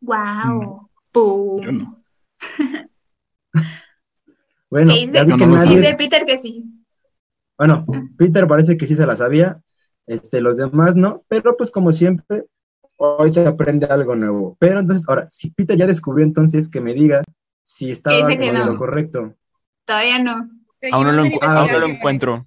[0.00, 0.88] Wow.
[1.14, 2.02] Yo no.
[4.70, 5.12] Bueno, ¿Qué dice?
[5.14, 5.78] ya vi que No, no lo nadie...
[5.78, 6.64] Dice Peter que sí.
[7.56, 9.62] Bueno, Peter parece que sí se la sabía,
[10.06, 12.44] este, los demás no, pero pues como siempre,
[12.96, 14.56] hoy se aprende algo nuevo.
[14.60, 17.22] Pero entonces, ahora, si Peter ya descubrió entonces que me diga
[17.62, 18.72] si estaba Dice en no.
[18.72, 19.34] lo correcto.
[19.88, 20.32] Todavía no.
[20.92, 21.90] Aún no lo, Seguimos encu- en Ah, aún no lo investigación.
[21.96, 22.46] encuentro.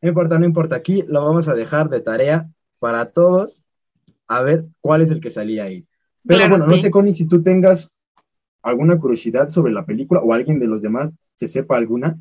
[0.00, 2.48] No importa, no importa, aquí lo vamos a dejar de tarea
[2.80, 3.62] para todos
[4.26, 5.86] a ver cuál es el que salía ahí.
[6.26, 7.92] Pero Claro, bueno, no sé, Connie, si tú tengas
[8.62, 12.18] alguna curiosidad sobre la película o alguien de los demás se sepa alguna.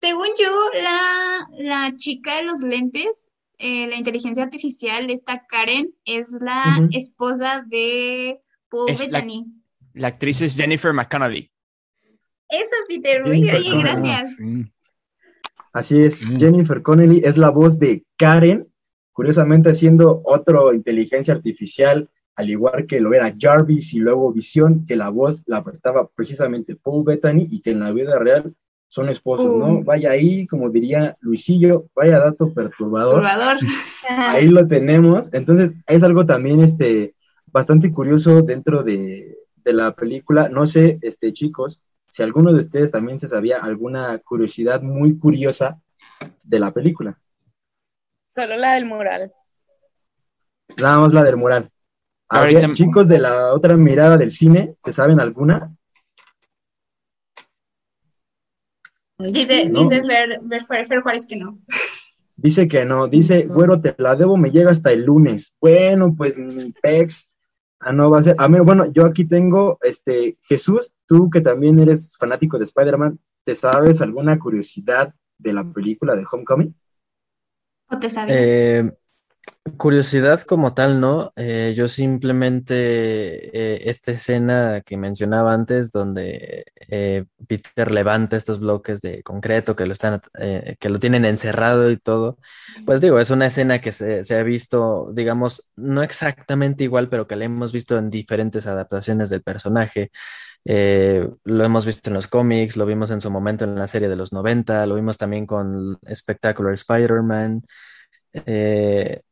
[0.00, 6.38] Según yo, la, la chica de los lentes, eh, la inteligencia artificial, esta Karen, es
[6.40, 9.46] la esposa de Paul Es la- Bettany.
[9.94, 11.50] La actriz es Jennifer McConnelly.
[12.50, 13.22] Eso, Peter.
[13.24, 13.82] Muy Jennifer bien, Connelly.
[14.08, 14.36] gracias.
[14.36, 14.72] Sí.
[15.72, 16.38] Así es, Mm.
[16.38, 18.66] Jennifer Connelly es la voz de Karen,
[19.12, 24.96] curiosamente haciendo otro inteligencia artificial, al igual que lo era Jarvis y luego Visión, que
[24.96, 28.54] la voz la prestaba precisamente Paul Bettany y que en la vida real
[28.88, 29.84] son esposos, ¿no?
[29.84, 33.22] Vaya ahí, como diría Luisillo, vaya dato perturbador.
[33.22, 33.58] Salvador.
[34.08, 35.32] Ahí lo tenemos.
[35.32, 37.14] Entonces, es algo también este,
[37.46, 40.48] bastante curioso dentro de, de la película.
[40.48, 45.80] No sé, este, chicos, si alguno de ustedes también se sabía alguna curiosidad muy curiosa
[46.42, 47.16] de la película.
[48.28, 49.32] Solo la del mural.
[50.76, 51.70] Nada más la del mural.
[52.28, 55.72] A ver, Ahorita- chicos de la otra mirada del cine, ¿se saben alguna?
[59.18, 59.82] Dice, No.
[59.82, 61.60] dice Fer, Fer, Fer- Fer Juárez que no.
[62.36, 65.54] Dice que no, dice, güero, te la debo, me llega hasta el lunes.
[65.60, 66.36] Bueno, pues
[66.82, 67.29] pex.
[67.80, 68.36] Ah, no va a ser.
[68.38, 73.18] A ver, bueno, yo aquí tengo, este, Jesús, tú que también eres fanático de Spider-Man,
[73.42, 76.74] ¿te sabes alguna curiosidad de la película de Homecoming?
[77.88, 78.36] ¿O te sabías?
[78.38, 78.92] Eh,
[79.76, 81.32] curiosidad como tal, ¿no?
[81.36, 82.74] Eh, yo simplemente,
[83.56, 89.86] eh, esta escena que mencionaba antes, donde eh, Peter levanta estos bloques de concreto que
[89.86, 90.20] lo están,
[90.78, 92.38] que lo tienen encerrado y todo,
[92.86, 97.26] pues digo, es una escena que se, se ha visto, digamos, no exactamente igual, pero
[97.26, 100.10] que la hemos visto en diferentes adaptaciones del personaje.
[100.64, 104.16] Lo hemos visto en los cómics, lo vimos en su momento en la serie de
[104.16, 107.62] los 90, lo vimos también con Spectacular Spider-Man.
[108.32, 109.22] Eh,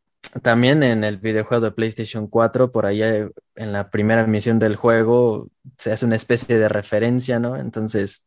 [0.43, 4.77] también en el videojuego de PlayStation 4, por ahí eh, en la primera misión del
[4.77, 7.57] juego se hace una especie de referencia, ¿no?
[7.57, 8.27] Entonces,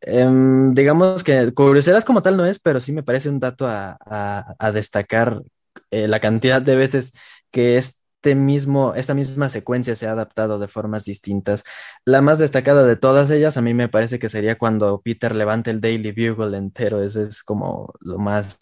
[0.00, 4.54] em, digamos que curiosidad como tal no es, pero sí me parece un dato a,
[4.72, 5.42] destacar
[5.90, 7.12] eh, la cantidad de veces
[7.50, 11.64] que este mismo, esta misma secuencia se ha adaptado de formas distintas.
[12.04, 15.70] La más destacada de todas ellas a mí me parece que sería cuando Peter levanta
[15.70, 18.58] el Daily Bugle entero, eso es como lo más,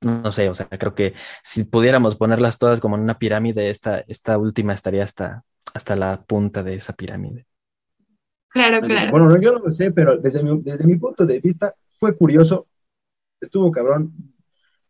[0.00, 4.00] no sé, o sea, creo que si pudiéramos ponerlas todas como en una pirámide, esta,
[4.00, 7.46] esta última estaría hasta, hasta la punta de esa pirámide.
[8.48, 9.10] Claro, claro.
[9.10, 12.16] Bueno, no, yo no lo sé, pero desde mi, desde mi punto de vista fue
[12.16, 12.68] curioso,
[13.40, 14.14] estuvo cabrón,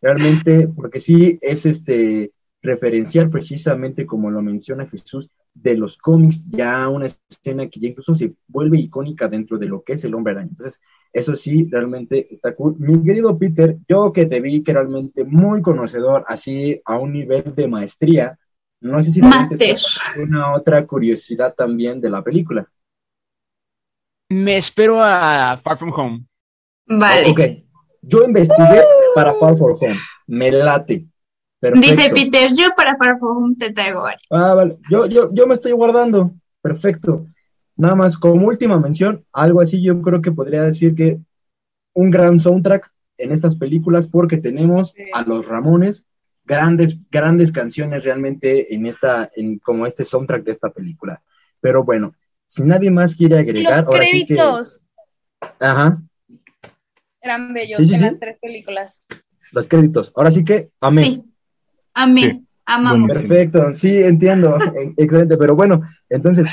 [0.01, 6.88] realmente, porque sí es este referenciar precisamente como lo menciona Jesús de los cómics, ya
[6.88, 10.33] una escena que ya incluso se vuelve icónica dentro de lo que es el hombre
[10.33, 10.51] araña.
[10.51, 10.81] Entonces,
[11.19, 12.77] eso sí, realmente está cool.
[12.79, 17.55] Mi querido Peter, yo que te vi que realmente muy conocedor, así a un nivel
[17.55, 18.39] de maestría,
[18.83, 22.71] no sé si sepas una otra curiosidad también de la película.
[24.29, 26.27] Me espero a Far From Home.
[26.87, 27.31] Vale.
[27.31, 27.41] Ok,
[28.03, 31.07] yo investigué para Far For Home, me late.
[31.59, 31.91] Perfecto.
[31.91, 34.07] Dice Peter, yo para Far From Home te traigo.
[34.31, 37.27] Ah, vale, yo, yo, yo me estoy guardando, perfecto.
[37.77, 41.18] Nada más, como última mención, algo así yo creo que podría decir que
[41.95, 45.05] un gran soundtrack en estas películas porque tenemos Sí.
[45.14, 46.07] a los Ramones,
[46.45, 51.22] grandes, grandes canciones realmente en esta, en como este soundtrack de esta película.
[51.61, 52.14] Pero bueno,
[52.47, 54.83] si nadie más quiere agregar, los ahora sí que, créditos
[55.61, 56.03] ajá,
[57.20, 58.05] eran bellos Sí, sí, en sí.
[58.07, 59.01] las tres películas.
[59.53, 60.12] los créditos.
[60.16, 61.05] Ahora sí que, amén.
[61.05, 61.24] Sí.
[61.95, 62.31] Amén.
[62.39, 62.47] Sí.
[62.66, 63.09] Amamos.
[63.09, 64.57] Perfecto, sí, entiendo,
[64.97, 66.47] excelente, pero bueno, entonces,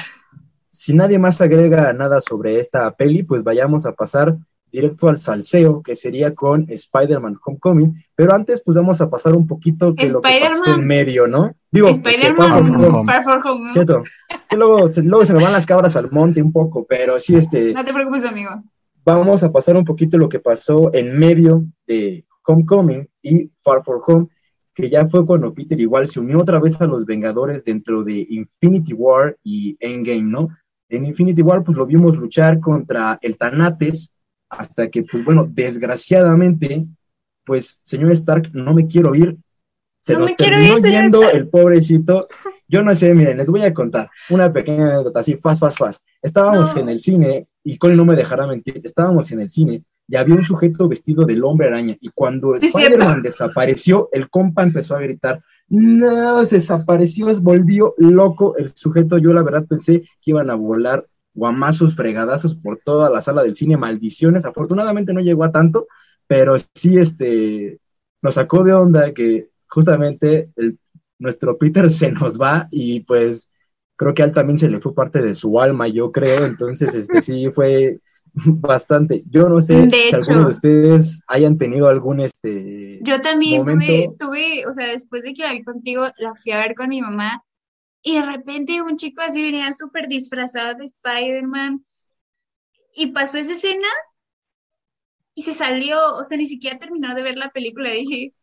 [0.74, 4.36] si nadie más agrega nada sobre esta peli, pues vayamos a pasar
[4.72, 7.94] directo al salseo, que sería con Spider-Man Homecoming.
[8.16, 11.52] Pero antes, pues vamos a pasar un poquito de lo que pasó en medio, ¿no?
[11.72, 13.24] Digo, Spider-Man Far.
[13.72, 14.04] Cierto.
[14.50, 17.36] Sí, luego, se- luego se me van las cabras al monte un poco, pero sí,
[17.36, 18.50] este, No te preocupes, amigo.
[19.06, 24.02] vamos a pasar un poquito lo que pasó en medio de Homecoming y Far From
[24.08, 24.28] Home,
[24.74, 28.26] que ya fue cuando Peter igual se unió otra vez a los Vengadores dentro de
[28.28, 30.48] Infinity War y Endgame, ¿no?
[30.96, 34.14] En Infinity War, pues lo vimos luchar contra el Thanates,
[34.50, 36.86] hasta que, pues bueno, desgraciadamente,
[37.46, 39.38] pues, señor Stark, no me quiero ir.
[40.02, 41.38] Se No me quiero terminó ir, yendo Stark.
[41.38, 42.28] el pobrecito.
[42.68, 46.04] Yo no sé, miren, les voy a contar una pequeña anécdota, así, fast, fast, fast.
[46.22, 46.82] Estábamos No.
[46.82, 50.36] en el cine, y Colin no me dejará mentir, estábamos en el cine y había
[50.36, 51.96] un sujeto vestido del hombre araña.
[52.02, 55.42] Y cuando Sí, Spider-Man desapareció, el compa empezó a gritar,
[55.76, 59.18] no, se desapareció, volvió loco el sujeto.
[59.18, 63.56] Yo la verdad pensé que iban a volar guamazos, fregadazos por toda la sala del
[63.56, 64.46] cine, maldiciones.
[64.46, 65.88] Afortunadamente no llegó a tanto,
[66.28, 67.80] pero sí este,
[68.22, 70.52] nos sacó de onda que justamente
[71.18, 73.52] nuestro Peter se nos va y pues
[73.96, 76.46] creo que a él también se le fue parte de su alma, yo creo.
[76.46, 78.00] Entonces, este sí fue
[78.46, 79.24] bastante.
[79.30, 80.18] Yo no sé De si hecho.
[80.18, 84.16] alguno de ustedes hayan tenido algún este Yo también tuve, momento.
[84.20, 87.02] tuve, o sea, después de que la vi contigo, la fui a ver con mi
[87.02, 87.44] mamá
[88.02, 91.86] y de repente un chico así venía súper disfrazado de Spider-Man
[92.96, 93.88] y pasó esa escena
[95.36, 97.90] y se salió, o sea, ni siquiera terminó de ver la película.
[97.92, 98.34] Dije,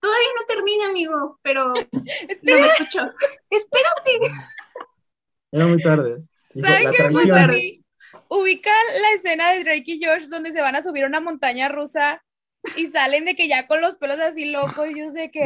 [0.00, 3.10] todavía no termina, amigo, pero no me escuchó.
[3.50, 4.34] Espérate.
[5.52, 6.24] Era muy tarde.
[6.54, 7.84] Dijo, ¿Saben la qué a mí?
[8.28, 11.68] Ubican la escena de Drake y Josh donde se van a subir a una montaña
[11.68, 12.22] rusa
[12.76, 15.44] y salen de que ya con los pelos así locos y yo sé que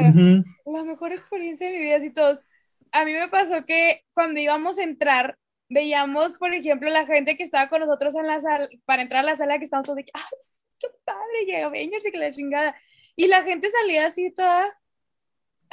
[0.64, 2.41] la mejor experiencia de mi vida, así todos.
[2.93, 5.37] A mí me pasó que cuando íbamos a entrar,
[5.68, 9.31] veíamos, por ejemplo, la gente que estaba con nosotros en la sala, para entrar a
[9.31, 10.22] la sala que estábamos todos de que, ¡ay,
[10.78, 11.45] qué padre!
[11.47, 12.74] Llega Avengers y que la chingada.
[13.14, 14.76] Y la gente salía así toda,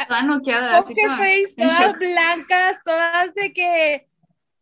[0.08, 1.98] Toda noqueada, así poker toda face, en todas shock.
[1.98, 4.08] blancas, todas de que,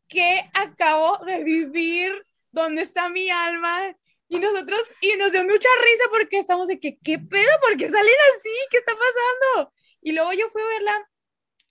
[0.08, 2.26] que acabo de vivir,
[2.56, 3.96] ¿dónde está mi alma?
[4.28, 7.52] Y nosotros, y nos dio mucha risa porque estamos de que, ¿qué pedo?
[7.62, 8.50] ¿Por qué salen así?
[8.72, 9.74] ¿Qué está pasando?
[10.02, 11.12] Y luego yo fui a verla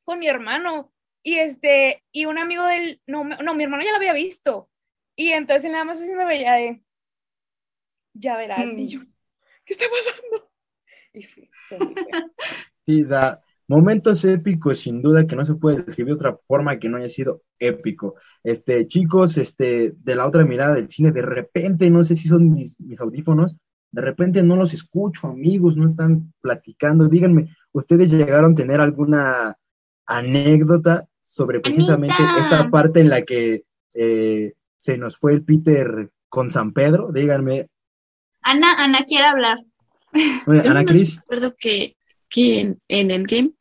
[0.05, 3.97] con mi hermano y este, y un amigo del, no, no, mi hermano ya la
[3.97, 4.71] había visto.
[5.17, 6.83] Y entonces nada más así me veía de,
[8.13, 9.01] ya verás, y yo,
[9.65, 10.51] ¿qué está pasando?
[11.17, 11.49] Y fui.
[12.85, 16.79] Sí, o sea, momentos épicos, sin duda, que no se puede describir de otra forma
[16.79, 18.15] que no haya sido épico.
[18.43, 22.51] Este, chicos, este, de la otra mirada del cine, de repente, no sé si son
[22.51, 23.57] mis, mis audífonos,
[23.91, 27.09] de repente no los escucho, amigos, no están platicando.
[27.09, 29.57] Díganme, ¿ustedes llegaron a tener alguna
[30.07, 32.41] anécdota sobre precisamente Anita.
[32.41, 37.13] esta parte en la que eh, se nos fue el Peter con San Pedro?
[37.13, 37.69] Díganme,
[38.45, 39.57] Ana, Ana quiere hablar.
[40.47, 41.19] Ana Cris.
[41.21, 41.97] recuerdo que,
[42.29, 43.53] que en, en Endgame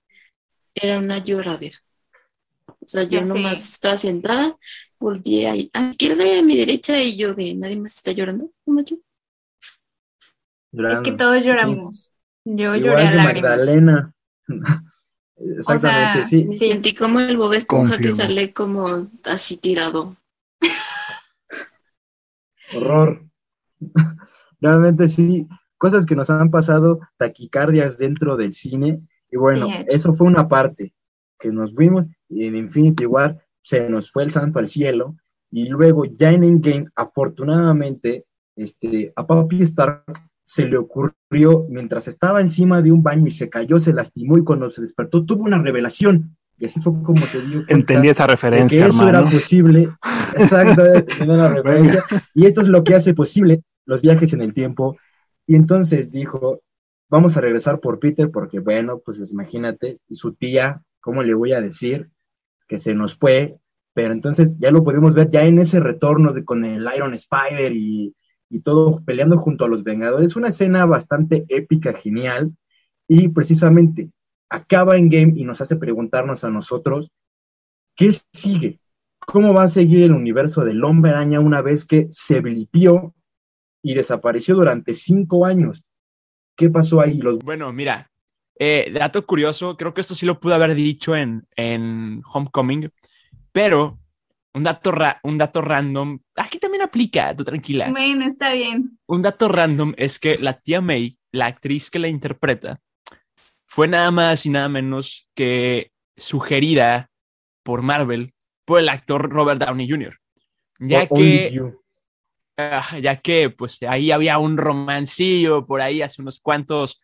[0.76, 1.78] era una lloradera.
[2.68, 3.30] O sea, yo sé.
[3.30, 4.58] nomás estaba sentada,
[5.00, 8.12] volteé ahí a mi izquierda y a mi derecha y yo de nadie más está
[8.12, 8.52] llorando.
[8.66, 8.98] ¿Nomás yo?
[10.90, 12.12] Es que todos lloramos.
[12.46, 13.58] Yo Igual lloré a lágrimas.
[13.58, 14.14] Magdalena.
[15.36, 16.46] Exactamente, sea, sí.
[16.46, 20.18] Me sentí como el Bob Esponja que sale como así tirado.
[22.76, 23.26] Horror.
[24.62, 25.48] Realmente sí,
[25.84, 29.02] cosas que nos han pasado, taquicardias dentro del cine.
[29.30, 30.94] Y bueno, Sí, eso fue una parte
[31.38, 35.18] que nos fuimos y en Infinity War se nos fue el santo al cielo.
[35.52, 38.24] Y luego ya en Endgame, afortunadamente,
[38.56, 40.06] este, a Papi Stark
[40.42, 44.46] se le ocurrió, mientras estaba encima de un baño y se cayó, se lastimó y
[44.46, 46.38] cuando se despertó tuvo una revelación.
[46.58, 49.28] Y así fue como se dio Entendí esa referencia, que eso hermano.
[49.28, 49.90] era posible.
[50.38, 50.82] Exacto,
[51.26, 52.06] la referencia.
[52.34, 54.96] Y esto es lo que hace posible los viajes en el tiempo.
[55.46, 56.62] Y entonces dijo,
[57.10, 61.62] vamos a regresar por Peter porque, bueno, pues imagínate, su tía, ¿cómo le voy a
[61.62, 62.10] decir?
[62.68, 63.58] Que se nos fue.
[63.94, 67.72] Pero entonces ya lo podemos ver ya en ese retorno de, con el Iron Spider
[67.74, 68.16] y,
[68.50, 70.36] y todo peleando junto a los Vengadores.
[70.36, 72.56] Una escena bastante épica, genial.
[73.08, 74.10] Y precisamente
[74.50, 77.12] acaba en game y nos hace preguntarnos a nosotros,
[77.96, 78.80] ¿qué sigue?
[79.20, 83.14] ¿Cómo va a seguir el universo del hombre araña una vez que se blipió
[83.84, 85.86] y desapareció durante cinco años?
[86.56, 87.18] ¿Qué pasó ahí?
[87.20, 87.40] Los...
[87.40, 88.10] Bueno, mira,
[88.58, 92.90] eh, dato curioso, creo que esto sí lo pude haber dicho en, en Homecoming,
[93.52, 94.00] pero
[94.54, 97.90] un dato, ra- un dato random, aquí también aplica, tú tranquila.
[97.90, 98.98] Bueno, está bien.
[99.08, 102.80] Un dato random es que la tía May, la actriz que la interpreta,
[103.66, 107.10] fue nada más y nada menos que sugerida
[107.64, 108.34] por Marvel
[108.66, 110.16] por el actor Robert Downey Jr.
[110.80, 111.83] ya O- only que, you.
[113.02, 117.02] ya que pues ahí había un romancillo por ahí hace unos cuantos,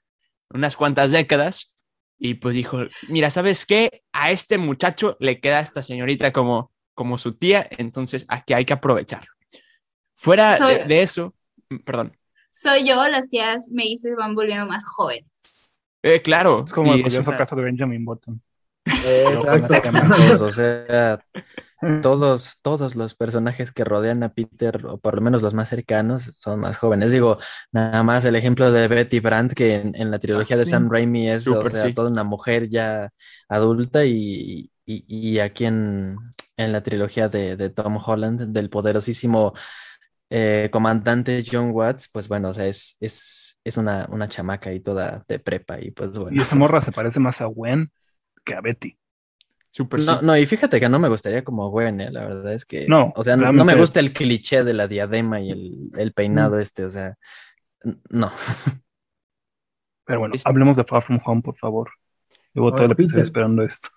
[0.49, 1.73] unas cuantas décadas,
[2.17, 4.03] y pues dijo, mira, ¿sabes qué?
[4.11, 8.65] A este muchacho le queda a esta señorita como, como su tía, entonces aquí hay
[8.65, 9.31] que aprovecharlo.
[10.15, 11.33] Fuera Soy- de, de eso,
[11.69, 12.15] mm, perdón,
[12.51, 15.69] Soy yo, las tías me se van volviendo más jóvenes.
[16.03, 18.41] eh, claro, Es como y el curioso una- caso de Benjamin Button.
[18.85, 19.67] Exacto.
[19.67, 21.25] Básicamente, o sea,
[22.01, 26.23] todos, todos los personajes que rodean a Peter, o por lo menos los más cercanos,
[26.37, 27.11] son más jóvenes.
[27.11, 27.39] Digo,
[27.71, 30.65] nada más el ejemplo de Betty Brandt, que en, en la trilogía de sí.
[30.65, 31.93] Sam Raimi es, o Súper, sea, sí.
[31.93, 33.09] toda una mujer ya
[33.49, 36.17] adulta, y, y- y aquí en,
[36.57, 39.53] en la trilogía de, de Tom Holland, del poderosísimo
[40.29, 44.79] eh, comandante John Watts, pues bueno, o sea, es, es, es una, una chamaca y
[44.81, 46.37] toda de prepa, y pues bueno.
[46.37, 47.91] Y esa morra se parece más a Gwen
[48.45, 48.97] que a Betty.
[49.77, 50.25] No, sí.
[50.25, 53.13] no, y fíjate que no me gustaría como Gwen, eh, la verdad es que, No,
[53.15, 56.57] o sea, no, no me gusta el cliché de la diadema y el, el peinado
[56.59, 57.15] este, o sea,
[58.09, 58.31] no.
[60.05, 61.91] Pero bueno, hablemos de Far From Home, por favor.
[62.53, 63.89] Llevo todo el episodio esperando esto.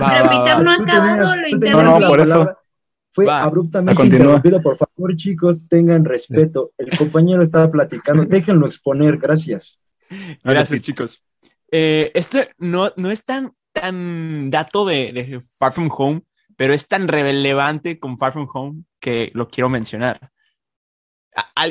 [0.00, 2.56] Va, Pero Peter no ha acabado tenías- lo No, no, por eso.
[3.12, 3.40] Fue Va.
[3.40, 4.60] abruptamente interrumpido.
[4.60, 6.72] Por favor, chicos, tengan respeto.
[6.76, 8.24] El compañero estaba platicando.
[8.24, 9.16] Déjenlo exponer.
[9.18, 9.80] Gracias.
[10.42, 11.22] Gracias, chicos.
[11.70, 16.22] Eh, este no, no es tan, tan dato de, de Far From Home,
[16.56, 20.30] pero es tan relevante con Far From Home que lo quiero mencionar.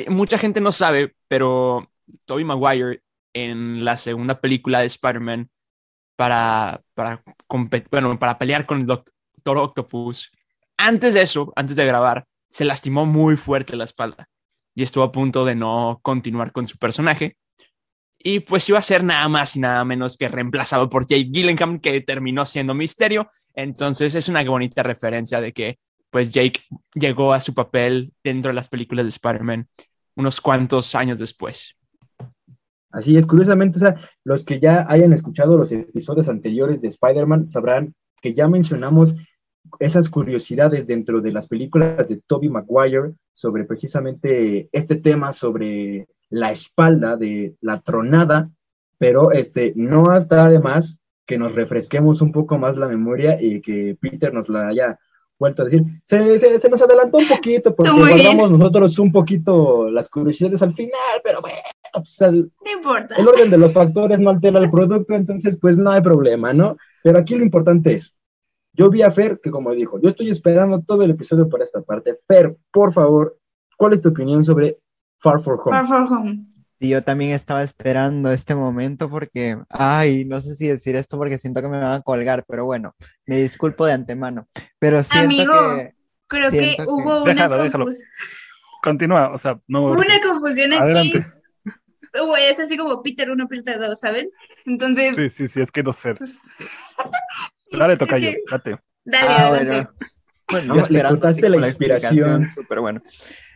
[0.08, 1.90] Mucha gente no sabe, pero
[2.24, 5.50] Tobey Maguire en la segunda película de Spider-Man
[6.16, 7.22] para, para,
[7.90, 10.30] bueno, para pelear con el Doctor Octopus,
[10.76, 14.28] antes de eso, antes de grabar, se lastimó muy fuerte la espalda
[14.74, 17.36] y estuvo a punto de no continuar con su personaje.
[18.22, 21.80] Y pues iba a ser nada más y nada menos que reemplazado por Jake Gyllenhaal,
[21.80, 23.30] que terminó siendo Misterio.
[23.54, 25.78] Entonces es una bonita referencia de que
[26.10, 26.60] pues Jake
[26.94, 29.68] llegó a su papel dentro de las películas de Spider-Man
[30.16, 31.76] unos cuantos años después.
[32.90, 33.78] Así es, curiosamente,
[34.24, 39.14] los que ya hayan escuchado los episodios anteriores de Spider-Man sabrán que ya mencionamos
[39.78, 46.50] esas curiosidades dentro de las películas de Tobey Maguire sobre precisamente este tema sobre la
[46.52, 48.50] espalda de la tronada,
[48.98, 53.96] pero este no hasta además que nos refresquemos un poco más la memoria y que
[54.00, 54.98] Peter nos la haya
[55.38, 55.82] vuelto a decir.
[56.04, 60.70] Se, se- se nos adelantó un poquito porque guardamos nosotros un poquito las curiosidades al
[60.72, 60.92] final,
[61.24, 61.56] pero bueno,
[61.94, 63.14] pues el, No importa.
[63.16, 66.76] el orden de los factores no altera el producto, entonces pues no hay problema, ¿no?
[67.02, 68.14] Pero aquí lo importante es,
[68.72, 71.80] yo vi a Fer que como dijo, yo estoy esperando todo el episodio para esta
[71.80, 72.14] parte.
[72.28, 73.36] Fer, por favor,
[73.76, 74.78] ¿cuál es tu opinión sobre
[75.20, 75.76] Far For Home?
[75.76, 76.44] Far From Home.
[76.78, 81.36] Sí, yo también estaba esperando este momento porque, ay, no sé si decir esto porque
[81.36, 82.94] siento que me van a colgar, pero bueno,
[83.26, 84.48] me disculpo de antemano.
[84.78, 85.94] Pero siento Amigo, que
[86.26, 87.86] Creo que Siento que- hubo una, Déjalo, déjalo.
[87.86, 88.02] confus-
[88.82, 89.82] Continúa, o sea, no.
[89.82, 90.82] hubo una confusión aquí.
[90.82, 91.26] Adelante.
[92.26, 94.30] Güey, es así como Peter 1, Peter 2, ¿saben?
[94.64, 96.14] Entonces, Sí, sí, sí, es que no sé.
[96.14, 96.38] pues,
[97.72, 98.78] Dale, es tocayo, que- date.
[99.04, 99.74] Dale, Ah, adelante.
[99.74, 99.90] bueno.
[100.50, 102.46] Bueno, No, yo le esperando cortaste la inspiración.
[102.46, 103.02] súper bueno.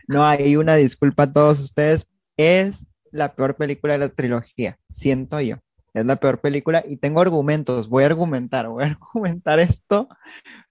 [0.07, 2.07] No, hay una disculpa a todos ustedes.
[2.37, 5.57] Es la peor película de la trilogía, siento yo.
[5.93, 7.87] Es la peor película y tengo argumentos.
[7.87, 10.09] Voy a argumentar, voy a argumentar esto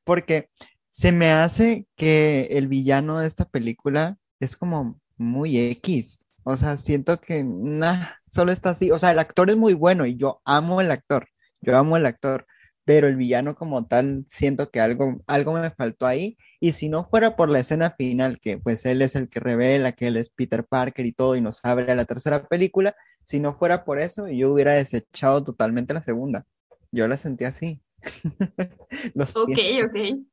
[0.04, 0.50] porque
[0.90, 6.26] se me hace que el villano de esta película es como muy X.
[6.44, 8.90] O sea, siento que nah, solo está así.
[8.90, 11.28] O sea, el actor es muy bueno y yo amo el actor.
[11.62, 12.46] Yo amo el actor
[12.84, 16.36] pero el villano como tal, siento que algo, algo me faltó ahí.
[16.60, 19.92] Y si no fuera por la escena final, que pues él es el que revela
[19.92, 23.40] que él es Peter Parker y todo y nos abre a la tercera película, si
[23.40, 26.46] no fuera por eso, yo hubiera desechado totalmente la segunda.
[26.92, 27.80] Yo la sentí así.
[29.14, 29.86] Lo Ok, siento.
[29.86, 30.26] ok.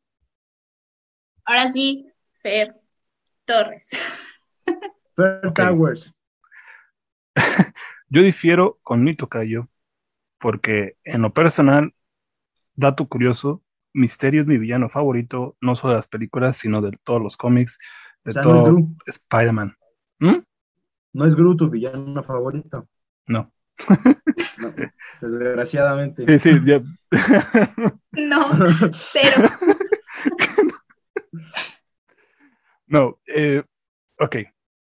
[1.45, 2.07] Ahora sí,
[2.41, 2.75] Fer
[3.45, 3.89] Torres.
[5.15, 5.53] Fer.
[5.53, 6.13] Towers.
[8.09, 9.69] Yo difiero con mi tocayo,
[10.39, 11.93] porque en lo personal,
[12.75, 13.63] dato curioso,
[13.93, 17.77] Misterio es mi villano favorito, no solo de las películas, sino de todos los cómics,
[18.23, 19.75] de O sea, no es todo Gru, Spider-Man.
[20.19, 20.35] ¿Mm?
[21.13, 22.87] no es Gru tu villano favorito.
[23.27, 23.51] No.
[24.59, 24.73] No,
[25.21, 26.39] desgraciadamente.
[26.39, 26.81] Sí, sí, ya-
[28.13, 28.45] No,
[28.93, 29.49] cero.
[32.87, 33.63] No, eh,
[34.19, 34.35] ok.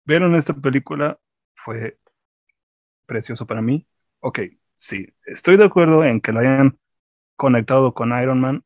[0.05, 1.19] Vieron esta película,
[1.55, 1.97] fue
[3.05, 3.85] precioso para mí.
[4.19, 4.39] Ok,
[4.75, 6.77] sí, estoy de acuerdo en que lo hayan
[7.37, 8.63] conectado con Iron Man.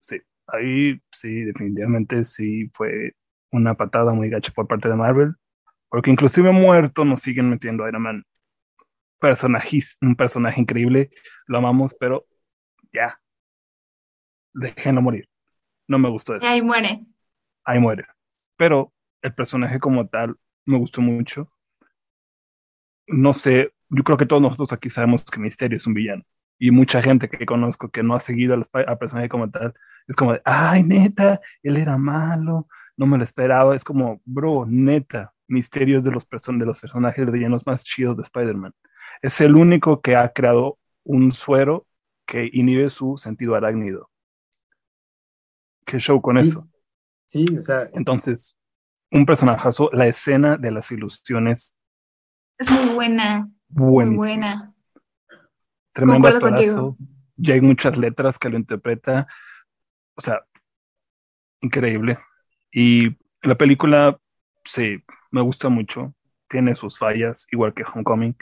[0.00, 3.14] Sí, ahí sí, definitivamente sí fue
[3.50, 5.34] una patada muy gacha por parte de Marvel,
[5.88, 8.24] porque inclusive muerto nos siguen metiendo a Iron Man.
[9.20, 11.10] Personajis- un personaje increíble,
[11.46, 12.26] lo amamos, pero
[12.92, 13.18] ya,
[14.52, 15.28] déjenlo morir.
[15.88, 16.46] No me gustó eso.
[16.46, 17.04] Ahí muere.
[17.64, 18.06] Ahí muere.
[18.56, 18.92] pero
[19.22, 20.36] el personaje como tal
[20.66, 21.50] me gustó mucho.
[23.08, 26.22] No sé, yo creo que todos nosotros aquí sabemos que Misterio es un villano.
[26.58, 29.74] Y mucha gente que conozco que no ha seguido al, al personaje como tal,
[30.08, 33.74] es como de, ay, neta, él era malo, no me lo esperaba.
[33.76, 38.16] Es como, bro, neta, Misterio es de los, person de los personajes villanos más chidos
[38.16, 38.72] de Spider-Man.
[39.22, 41.86] Es el único que ha creado un suero
[42.26, 44.10] que inhibe su sentido arácnido.
[45.84, 46.48] ¿Qué show con Sí.
[46.48, 46.68] eso?
[47.26, 48.56] Sí, o sea, Entonces,
[49.10, 51.78] un personajazo, la escena de las ilusiones,
[52.58, 54.72] Es muy buena, muy buena.
[55.96, 56.96] Tremendo actorazo.
[57.36, 59.26] Ya hay muchas letras que lo interpreta.
[60.14, 60.44] O sea,
[61.62, 62.18] increíble.
[62.70, 64.18] Y la película,
[64.64, 66.14] sí, me gusta mucho.
[66.48, 68.36] Tiene sus fallas, igual que Homecoming.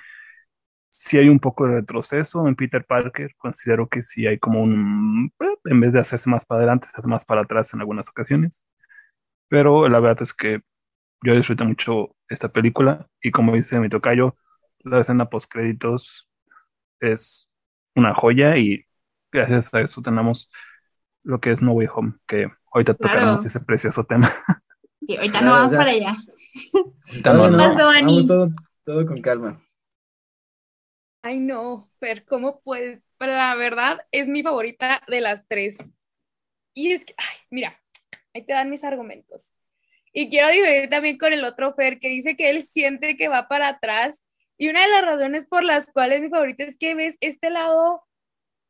[0.91, 3.35] Sí hay un poco de retroceso en Peter Parker.
[3.39, 5.33] Considero que sí hay como un...
[5.41, 8.09] eh, En vez de hacerse más para adelante, se hace más para atrás en algunas
[8.09, 8.67] ocasiones.
[9.49, 10.61] Pero la verdad es que
[11.23, 13.07] yo disfruté mucho esta película.
[13.23, 14.37] Y como dice mi tocayo,
[14.81, 16.29] la escena post créditos
[17.13, 17.51] es
[17.95, 18.85] una joya y
[19.33, 20.51] gracias a eso tenemos
[21.23, 23.15] lo que es No Way Home, que ahorita Claro.
[23.15, 24.31] tocaremos ese precioso tema.
[25.07, 26.17] Y ahorita no vamos para allá.
[27.09, 28.27] Ahorita todavía no, no, pasó, Ani?
[28.27, 28.51] todo,
[28.85, 29.61] todo con calma.
[31.23, 33.03] Ay, no, Fer, ¿cómo puedes?
[33.19, 35.79] Pero la verdad es mi favorita de las tres.
[36.75, 37.81] Y es que, ay, mira,
[38.35, 39.53] ahí te dan mis argumentos.
[40.13, 43.49] Y quiero divertir también con el otro Fer, que dice que él siente que va
[43.49, 44.23] para atrás.
[44.57, 48.05] Y una de las razones por las cuales mi favorita es que ves este lado,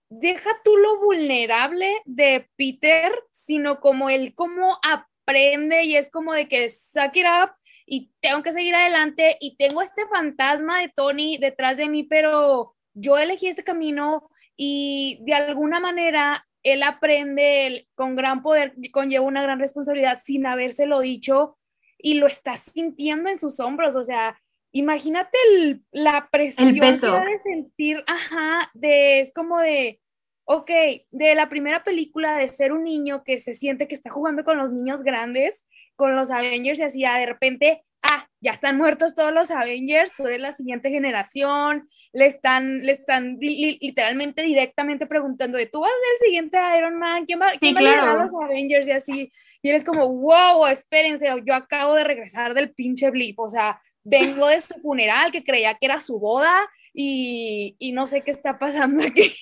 [0.08, 6.48] deja tú lo vulnerable de Peter, sino como él cómo aprende y es como de
[6.48, 7.50] que suck it up
[7.86, 12.74] y tengo que seguir adelante y tengo este fantasma de Tony detrás de mí, pero
[12.94, 19.42] yo elegí este camino y de alguna manera él aprende con gran poder, conlleva una
[19.42, 21.58] gran responsabilidad sin habérselo dicho
[21.98, 24.40] y lo está sintiendo en sus hombros, o sea,
[24.74, 27.12] imagínate el- la presión El peso.
[27.22, 30.00] que de sentir, ajá, de, es como de,
[30.44, 30.70] ok,
[31.10, 34.58] de la primera película de ser un niño que se siente que está jugando con
[34.58, 35.64] los niños grandes,
[35.96, 40.12] con los Avengers y así, ya de repente, ah, ya están muertos todos los Avengers,
[40.16, 45.66] tú eres la siguiente generación, le están, le están li- li- literalmente directamente preguntando de
[45.66, 48.20] tú vas a ser el siguiente Iron Man, ¿quién va, quién va a claro.
[48.20, 49.32] a los Avengers y así?
[49.62, 53.80] Y él es como, wow, espérense, yo acabo de regresar del pinche blip, o sea,
[54.04, 58.30] vengo de su funeral que creía que era su boda y, y no sé qué
[58.30, 59.34] está pasando aquí.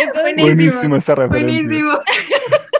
[0.00, 0.96] Entonces, Buenísimo.
[0.96, 1.52] Esa referencia.
[1.52, 1.92] Buenísimo.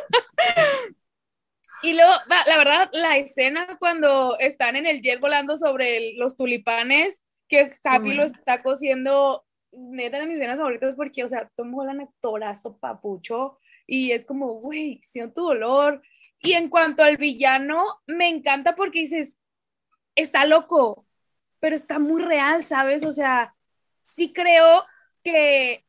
[1.82, 2.12] Y luego,
[2.46, 8.06] la verdad, la escena cuando están en el jet volando sobre los tulipanes, que Happy
[8.06, 8.22] bueno.
[8.22, 13.58] lo está cosiendo, neta de mis escenas favoritas porque, o sea, Tom Holland actorazo papucho
[13.84, 16.02] y es como, güey, siento tu dolor.
[16.38, 19.36] Y en cuanto al villano, me encanta porque dices,
[20.16, 21.06] está loco,
[21.60, 23.04] pero está muy real, ¿sabes?
[23.04, 23.54] O sea,
[24.02, 24.84] sí creo
[25.24, 25.84] que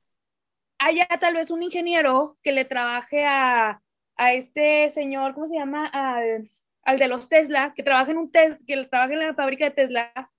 [0.80, 3.82] haya tal vez un ingeniero que le trabaje a,
[4.18, 5.88] a este señor, ¿cómo se llama?
[5.88, 6.50] Al,
[6.84, 10.32] al de los Tesla, que trabaja en un que trabaja en la fábrica de Tesla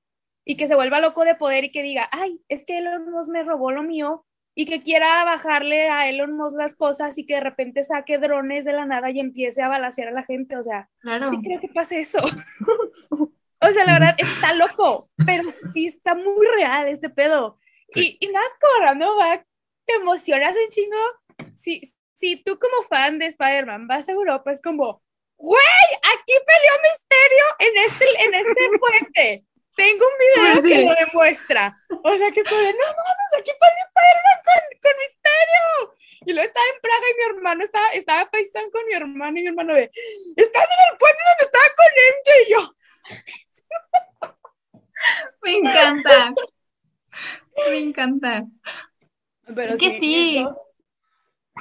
[0.44, 3.30] y que se vuelva loco de poder y que diga, ay, es que Elon Musk
[3.30, 7.34] me robó lo mío y que quiera bajarle a Elon Musk las cosas y que
[7.34, 10.62] de repente saque drones de la nada y empiece a balasear a la gente, o
[10.62, 11.30] sea, Claro.
[11.30, 12.18] sí creo que pase eso.
[13.60, 17.58] o sea, la verdad, está loco, pero sí está muy real este pedo.
[17.92, 18.18] Sí.
[18.20, 19.44] Y, y más corriendo, va,
[19.86, 20.96] te emocionas un chingo.
[21.56, 21.82] Si,
[22.14, 25.02] si tú como fan de Spider-Man vas a Europa, es como,
[25.36, 25.62] güey,
[26.14, 29.44] aquí peleó Misterio en este, en este puente.
[29.76, 30.68] Tengo un video Sí.
[30.68, 31.74] que lo demuestra.
[32.02, 35.94] O sea, que estoy de, no mames, aquí peleó Spider-Man con, con Misterio.
[36.26, 39.42] Y luego estaba en Praga y mi hermano estaba, estaba FaceTime con mi hermano y
[39.42, 39.90] mi hermano de,
[40.36, 42.74] estás en el puente donde estaba con MJ y yo.
[45.42, 46.34] Me encanta.
[47.70, 48.46] Me encanta.
[49.46, 50.44] Pero Es que sí.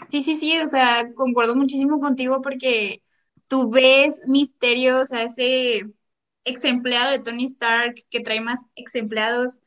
[0.10, 3.02] Sí, sí, sí, o sea, concuerdo muchísimo contigo porque
[3.48, 5.88] tú ves Misterio, o sea, ese
[6.46, 9.60] ex empleado de Tony Stark que trae más ex empleados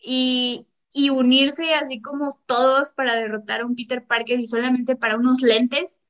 [0.00, 5.16] y, y unirse así como todos para derrotar a un Peter Parker y solamente para
[5.16, 6.00] unos lentes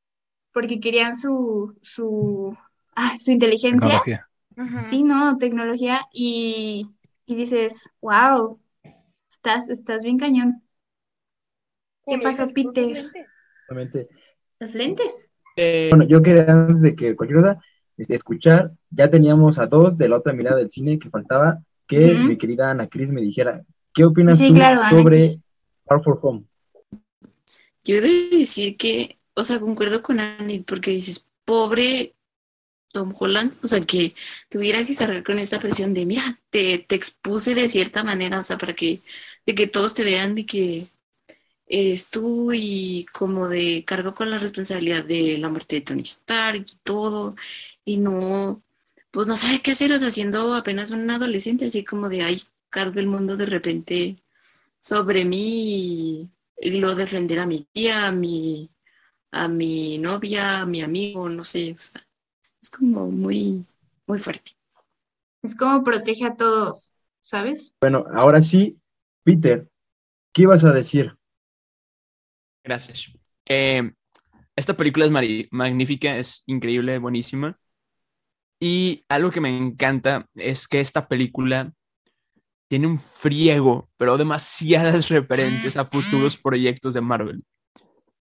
[0.52, 2.56] porque querían su, su,
[2.96, 3.88] ah, su inteligencia.
[3.88, 4.27] Tecnología.
[4.90, 6.86] Sí, no, tecnología y,
[7.26, 8.60] y dices, wow,
[9.30, 10.62] estás, estás bien cañón.
[12.06, 13.10] ¿Qué Como pasó, Peter?
[14.60, 15.28] Los lentes.
[15.56, 17.60] Eh, Bueno, yo quería antes de que cualquier cosa,
[17.96, 22.14] este, escuchar, ya teníamos a dos de la otra mirada del cine que faltaba, que
[22.14, 25.30] mi querida Ana Cris me dijera, ¿qué opinas Sí, tú claro, sobre.
[25.84, 26.44] Far For Home?
[27.84, 32.14] Yo he de decir que, o sea, concuerdo con Andy porque dices, pobre
[32.92, 34.14] Tom Holland, o sea, que
[34.48, 38.42] tuviera que cargar con esta presión de, mira, te, te expuse de cierta manera, o
[38.42, 39.02] sea, para que,
[39.46, 40.88] de que todos te vean de que
[41.66, 46.64] eres tú y como de cargo con la responsabilidad de la muerte de Tony Stark
[46.68, 47.36] y todo,
[47.84, 48.62] y no,
[49.10, 52.42] pues no sabe qué hacer, o sea, siendo apenas un adolescente, así como de, ay,
[52.70, 54.22] cargo el mundo de repente
[54.80, 56.30] sobre mí
[56.60, 58.70] y, lo defender a mi tía, a mi,
[59.32, 62.07] a mi novia, a mi amigo, no sé, o sea,
[62.60, 63.64] es como muy,
[64.06, 64.52] muy fuerte.
[65.42, 67.74] Es como protege a todos, ¿sabes?
[67.80, 68.78] Bueno, ahora sí,
[69.22, 69.68] Peter,
[70.32, 71.16] ¿qué ibas a decir?
[72.64, 73.12] Gracias.
[73.46, 73.92] Eh,
[74.56, 77.58] esta película es magnífica, es increíble, buenísima.
[78.60, 81.72] Y algo que me encanta es que esta película
[82.68, 87.44] tiene un friego, pero demasiadas referencias a futuros proyectos de Marvel.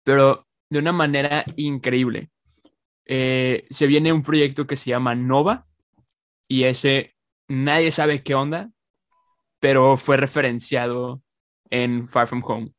[0.05, 2.31] Pero de una manera increíble.
[3.09, 5.67] Eh, se viene un proyecto que se llama Nova
[6.47, 7.15] y ese
[7.49, 8.71] nadie sabe qué onda,
[9.61, 11.23] pero fue referenciado
[11.71, 12.73] en Far From Home.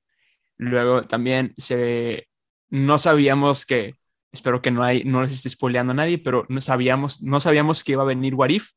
[0.57, 2.27] Luego también se
[2.69, 3.95] no sabíamos que
[4.32, 7.84] espero que no hay no les esté spoileando a nadie, pero no sabíamos no sabíamos
[7.84, 8.71] que iba a venir What If,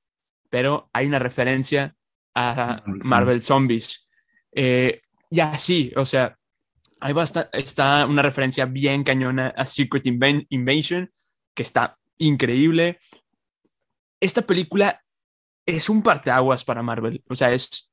[0.49, 1.95] pero hay una referencia
[2.35, 4.09] a Marvel Marvel Zombies.
[4.53, 6.39] Eh, y así, o sea,
[7.01, 11.11] hay basta- está una referencia bien cañona a Secret Inven- Invasion,
[11.55, 12.99] que está increíble.
[14.21, 15.03] Esta película
[15.67, 17.91] es un parteaguas para Marvel, o sea, es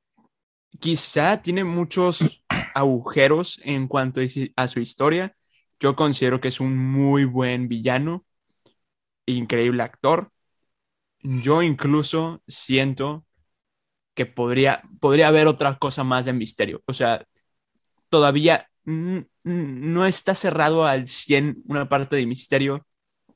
[0.79, 2.43] quizá tiene muchos
[2.75, 4.21] agujeros en cuanto
[4.55, 5.35] a su historia.
[5.79, 8.25] Yo considero que es un muy buen villano,
[9.25, 10.31] increíble actor.
[11.21, 13.25] Yo incluso siento
[14.13, 16.81] que podría, podría haber otra cosa más de misterio.
[16.85, 17.25] O sea,
[18.09, 22.85] todavía no está cerrado al 100 una parte de misterio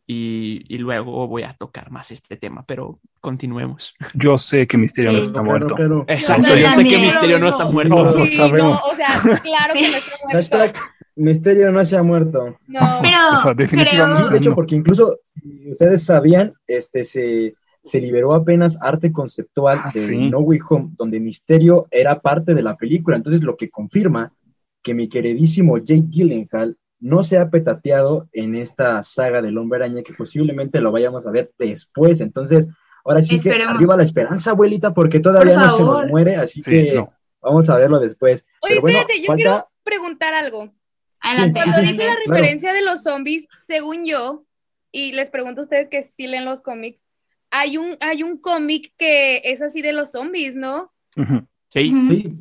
[0.05, 3.93] y, y luego voy a tocar más este tema, pero continuemos.
[4.13, 5.75] Yo sé que Misterio no Sí, está Claro, muerto.
[5.75, 6.05] claro.
[6.07, 6.97] Exacto, Yo yo sé que.
[6.97, 7.95] Misterio no está muerto.
[7.95, 8.81] Todos lo Sí, sabemos.
[8.85, 10.33] no, o sea, claro que no está muerto.
[10.33, 10.73] Hashtag
[11.15, 12.55] Misterio no se ha muerto.
[12.67, 12.79] No.
[12.99, 14.55] O sea, Pero definitivamente de hecho, no.
[14.55, 20.29] porque incluso, si ustedes sabían, este se, se liberó apenas arte conceptual Ah, de sí.
[20.29, 23.15] No Way Home, donde Misterio era parte de la película.
[23.17, 24.33] Entonces, lo que confirma
[24.81, 30.03] que mi queridísimo Jake Gyllenhaal no se ha petateado en esta saga del Hombre Araña,
[30.03, 32.21] que posiblemente lo vayamos a ver después.
[32.21, 32.69] Entonces,
[33.03, 36.61] ahora sí que arriba la esperanza, abuelita, porque todavía Por no se nos muere, así
[36.61, 37.11] Sí, que no.
[37.41, 38.45] vamos a verlo después.
[38.61, 40.73] Oye, Pero bueno, espérate, yo falta- quiero preguntar algo.
[41.19, 42.19] adelante, Sí, Cuando sí, dice la claro.
[42.41, 44.45] referencia de los zombies, según yo,
[44.91, 47.03] y les pregunto a ustedes que sí leen los cómics,
[47.51, 50.91] hay un, hay un cómic que es así de los zombies, ¿no?
[51.17, 51.45] Ujú.
[51.69, 51.91] Sí,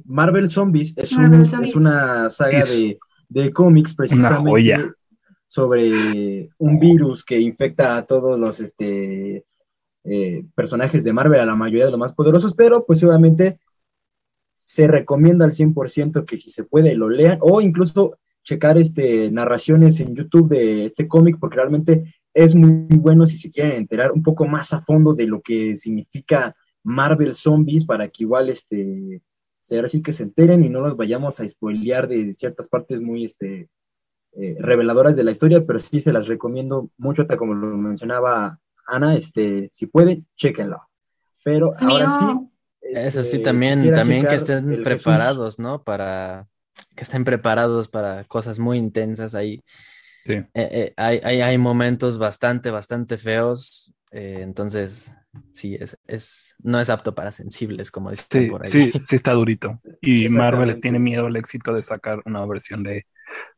[0.04, 1.70] Marvel Zombies es, Marvel un- Zombies.
[1.70, 2.98] es una saga Es de,
[3.32, 4.92] de cómics precisamente
[5.46, 9.44] sobre un virus que infecta a todos los este,
[10.04, 13.58] eh, personajes de Marvel, a la mayoría de los más poderosos, pero pues obviamente
[14.54, 20.00] se recomienda al 100% que si se puede lo lean o incluso checar este, narraciones
[20.00, 24.22] en YouTube de este cómic porque realmente es muy bueno si se quieren enterar un
[24.22, 29.20] poco más a fondo de lo que significa Marvel Zombies para que igual este
[29.62, 33.24] sea así que se enteren y no los vayamos a spoilear de ciertas partes muy
[33.24, 33.68] este
[34.32, 38.58] eh, reveladoras de la historia, pero sí se las recomiendo mucho, tal como lo mencionaba
[38.86, 40.82] Ana, este, si pueden, chéquenlo.
[41.44, 42.24] Pero ahora sí.
[42.24, 42.50] Amigo,
[42.80, 45.82] Eso sí, este, también, también que estén preparados, ¿no?
[45.82, 46.48] Para
[46.96, 49.62] que estén preparados para cosas muy intensas ahí.
[50.24, 50.32] Sí.
[50.32, 53.94] Eh, eh, hay, hay, hay momentos bastante, bastante feos.
[54.10, 55.12] eh, entonces,
[55.52, 58.68] sí, es, es, no es apto para sensibles, como dicen Sí, por ahí.
[58.70, 59.80] sí, sí está durito.
[60.00, 63.06] Y Marvel tiene miedo al éxito de sacar una versión de,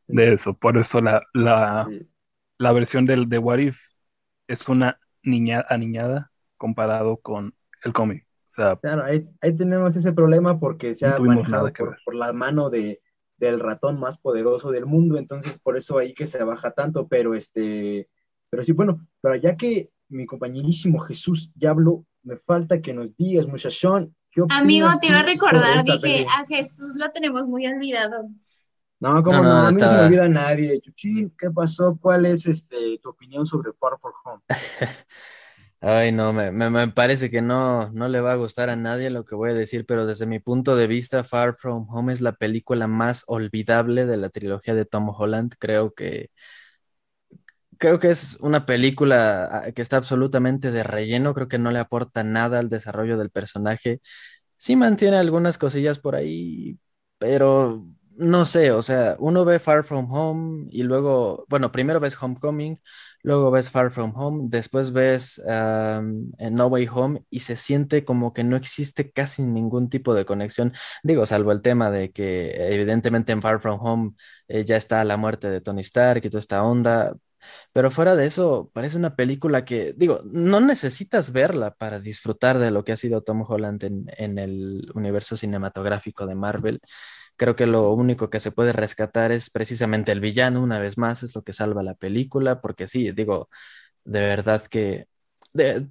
[0.01, 0.13] Sí.
[0.15, 0.53] de eso.
[0.57, 2.07] Por eso la, la, Sí.
[2.57, 3.79] la versión del de What If
[4.47, 8.25] es una niña aniñada comparado con el cómic.
[8.27, 11.97] O sea, Claro, ahí, ahí tenemos ese problema porque se No ha tuvimos manejado por,
[12.05, 13.01] por la mano de,
[13.37, 17.33] del ratón más poderoso del mundo, entonces por eso ahí que se baja tanto, pero
[17.35, 18.09] este,
[18.49, 23.15] pero sí, bueno, pero ya que mi compañerísimo Jesús ya habló, me falta que nos
[23.15, 28.29] digas, muchachón, ¿qué amigo, te iba a recordar, dije, a Jesús lo tenemos muy olvidado.
[28.99, 30.79] No, como No, no, no, a mí no se me olvida a nadie.
[30.79, 31.97] Chuchín, ¿qué pasó?
[32.01, 34.41] ¿Cuál es este tu opinión sobre Far From Home?
[35.81, 39.09] Ay, no, me, me, me parece que no, no le va a gustar a nadie
[39.11, 42.21] lo que voy a decir, pero desde mi punto de vista, Far From Home es
[42.21, 45.53] la película más olvidable de la trilogía de Tom Holland.
[45.59, 46.31] Creo que,
[47.77, 51.79] creo que es una película ah, que está absolutamente de relleno, creo que no le
[51.79, 54.01] aporta nada al desarrollo del personaje.
[54.57, 56.79] Sí mantiene algunas cosillas por ahí,
[57.17, 57.85] pero
[58.17, 62.79] no sé, o sea, uno ve Far From Home y luego, bueno, primero ves Homecoming,
[63.23, 68.33] luego ves Far From Home, después ves um, No Way Home y se siente como
[68.33, 70.73] que no existe casi ningún tipo de conexión.
[71.03, 74.11] Digo, salvo el tema de que evidentemente en Far From Home
[74.47, 77.15] eh, ya está la muerte de Tony Stark y toda esta onda,
[77.73, 82.71] pero fuera de eso, parece una película que, digo, no necesitas verla para disfrutar de
[82.71, 86.81] lo que ha sido Tom Holland en, el universo cinematográfico de Marvel.
[87.37, 91.23] Creo que lo único que se puede rescatar es precisamente el villano, una vez más,
[91.23, 93.49] es lo que salva la película, porque sí, digo,
[94.05, 95.07] de verdad que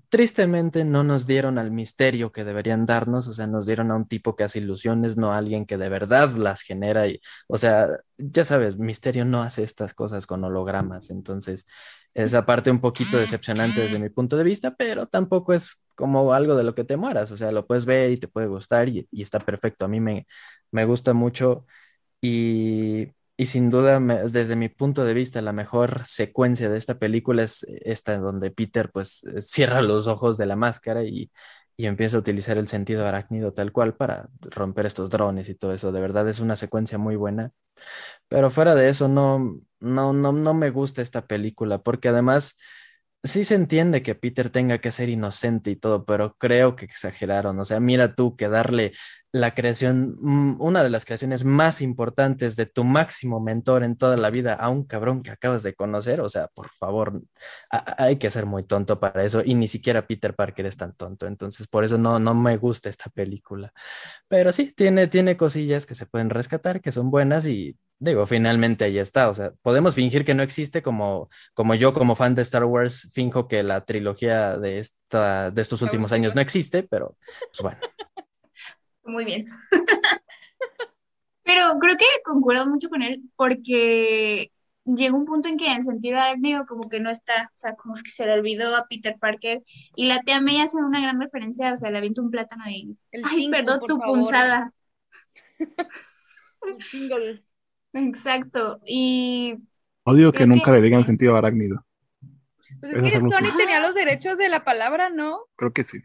[0.09, 4.07] tristemente no nos dieron al misterio que deberían darnos, o sea, nos dieron a un
[4.09, 7.09] tipo que hace ilusiones, no a alguien que de verdad las genera.
[7.09, 7.89] Y, o sea,
[8.19, 11.67] ya sabes, misterio no hace estas cosas con hologramas, entonces
[12.15, 16.55] esa parte un poquito decepcionante desde mi punto de vista, pero tampoco es como algo
[16.57, 19.07] de lo que te mueras, o sea, lo puedes ver y te puede gustar y,
[19.11, 19.85] y está perfecto.
[19.85, 20.27] A mí me,
[20.71, 21.67] me gusta mucho
[22.21, 27.43] y y sin duda, desde mi punto de vista, la mejor secuencia de esta película
[27.43, 31.33] es esta donde Peter pues eh, cierra los ojos de la máscara y,
[31.77, 35.75] y empieza a utilizar el sentido arácnido tal cual para romper estos drones y todo
[35.75, 35.91] eso.
[35.93, 37.51] De verdad es una secuencia muy buena.
[38.29, 42.57] Pero fuera de eso, no, no, no, no me gusta esta película porque además
[43.23, 47.59] sí se entiende que Peter tenga que ser inocente y todo, pero creo que exageraron.
[47.59, 48.93] O sea, mira tú que darle
[49.35, 54.17] la creación, mm, una de las creaciones más importantes de tu máximo mentor en toda
[54.17, 57.21] la vida a un cabrón que acabas de conocer, o sea, por favor,
[57.69, 61.27] hay que ser muy tonto para eso y ni siquiera Peter Parker es tan tonto,
[61.27, 63.73] entonces por eso no, no me gusta esta película.
[64.29, 68.85] Pero sí, tiene, tiene cosillas que se pueden rescatar, que son buenas y digo, finalmente
[68.85, 72.43] ahí está, o sea, podemos fingir que no existe como, como yo como fan de
[72.43, 77.17] Star Wars finjo que la trilogía de, esta, de estos últimos años no existe, pero
[77.51, 77.79] pues bueno.
[79.05, 79.47] Muy bien.
[81.45, 84.51] Pero creo que concuerdo mucho con él porque
[84.85, 87.95] llega un punto en que en sentido arácnido como que no está, o sea, como
[87.95, 89.63] que se le olvidó a Peter Parker
[89.97, 92.97] y la tía May hace una gran referencia, o sea, le avienta un plátano y
[93.25, 94.71] ay, perdón tu punzada.
[97.93, 99.55] Exacto, y
[100.05, 101.85] odio que nunca le digan sentido arácnido.
[102.81, 105.41] Pues es, que Sony tenía los derechos de la palabra, ¿no?
[105.57, 105.99] Creo que sí.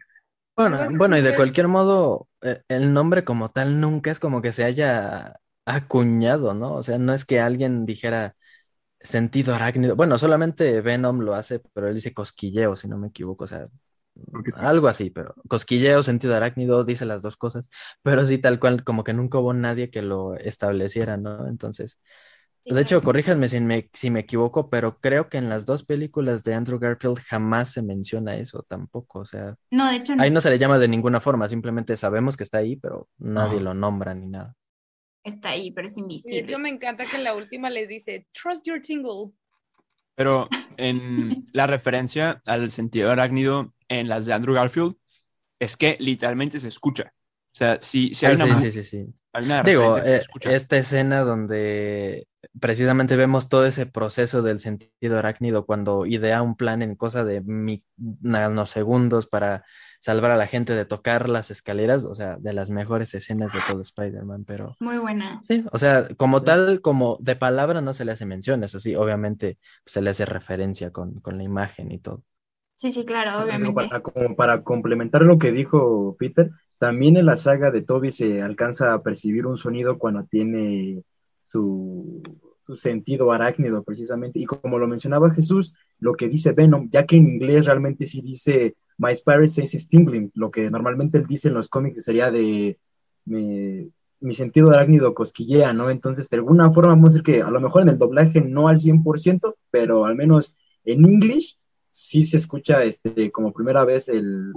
[0.56, 2.28] Bueno, bueno, y de cualquier modo,
[2.68, 6.74] el nombre como tal nunca es como que se haya acuñado, ¿no?
[6.74, 8.36] O sea, no es que alguien dijera
[9.00, 9.96] sentido arácnido.
[9.96, 13.44] Bueno, solamente Venom lo hace, pero él dice cosquilleo, si no me equivoco.
[13.44, 13.68] O sea,
[14.60, 17.68] algo así, pero cosquilleo, sentido arácnido, dice las dos cosas,
[18.02, 21.48] pero sí tal cual, como que nunca hubo nadie que lo estableciera, ¿no?
[21.48, 21.98] Entonces,
[22.64, 26.44] de hecho, corríjanme si me, si me equivoco, pero creo que en las dos películas
[26.44, 29.20] de Andrew Garfield jamás se menciona eso tampoco.
[29.20, 32.36] O sea, no, de hecho ahí no se le llama de ninguna forma, simplemente sabemos
[32.36, 34.54] que está ahí, pero nadie lo nombra ni nada.
[35.22, 36.50] Está ahí, pero es invisible.
[36.50, 39.32] Yo me encanta que en la última le dice, trust your tingle.
[40.14, 44.94] Pero en la referencia al sentido arácnido en las de Andrew Garfield
[45.58, 47.12] es que literalmente se escucha.
[47.52, 49.06] O sea, si, si hay ah, sí, sí, sí,
[49.64, 52.26] Digo, eh, esta escena donde
[52.58, 57.42] precisamente vemos todo ese proceso del sentido arácnido cuando idea un plan en cosa de
[57.96, 59.64] nanosegundos para
[60.00, 63.60] salvar a la gente de tocar las escaleras, o sea, de las mejores escenas de
[63.68, 64.74] todo Spider-Man, pero...
[64.80, 65.40] Muy buena.
[65.46, 68.96] Sí, o sea, como tal, como de palabra no se le hace mención, eso sí,
[68.96, 72.24] obviamente se le hace referencia con, con la imagen y todo.
[72.74, 73.74] Sí, sí, claro, obviamente.
[73.74, 76.50] Para, como para complementar lo que dijo Peter,
[76.80, 81.04] también en la saga de Toby se alcanza a percibir un sonido cuando tiene
[81.42, 82.22] su,
[82.72, 84.38] sentido arácnido precisamente.
[84.38, 88.22] Y como lo mencionaba Jesús, lo que dice Venom, ya que en inglés realmente sí
[88.22, 92.78] dice My spirit sense tingling, lo que normalmente él dice en los cómics sería de
[93.26, 95.90] mi sentido arácnido cosquillea, ¿no?
[95.90, 98.68] Entonces, de alguna forma, vamos a decir que a lo mejor en el doblaje no
[98.68, 101.58] al 100%, pero al menos en inglés
[101.90, 104.54] sí se escucha este, como primera vez el,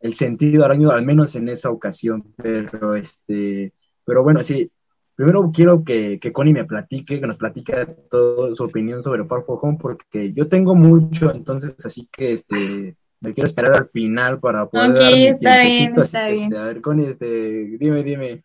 [0.00, 2.34] el sentido arácnido, al menos en esa ocasión.
[2.36, 3.72] Pero, este,
[4.04, 4.70] pero bueno, sí,
[5.14, 7.74] primero quiero que, que Connie me platique, que nos platique
[8.10, 12.94] toda su opinión sobre Far From Home, porque yo tengo mucho, entonces así que este,
[13.20, 16.44] me quiero esperar al final para poder dar mi está bien, está bien.
[16.44, 18.42] Este, a ver, Connie, este, dime, dime.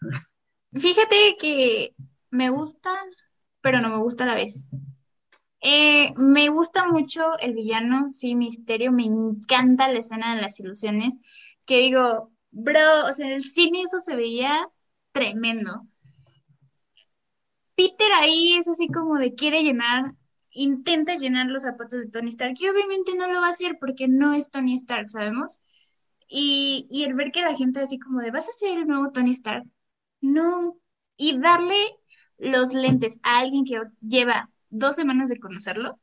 [0.73, 1.93] Fíjate que
[2.31, 2.89] me gusta,
[3.61, 4.71] pero no me gusta a la vez.
[5.61, 11.13] Eh, me gusta mucho el villano, sí, Misterio, me encanta la escena de las ilusiones,
[11.65, 14.67] que digo, bro, o sea, en el cine eso se veía
[15.11, 15.87] tremendo.
[17.75, 20.13] Peter ahí es así como de quiere llenar,
[20.51, 24.07] intenta llenar los zapatos de Tony Stark y obviamente no lo va a hacer porque
[24.07, 25.61] no es Tony Stark, ¿sabemos?
[26.27, 29.11] Y, y el ver que la gente así como de, ¿vas a ser el nuevo
[29.11, 29.65] Tony Stark?
[30.21, 30.77] No.
[31.17, 31.75] Y darle
[32.37, 35.99] los lentes a alguien que lleva dos semanas de conocerlo,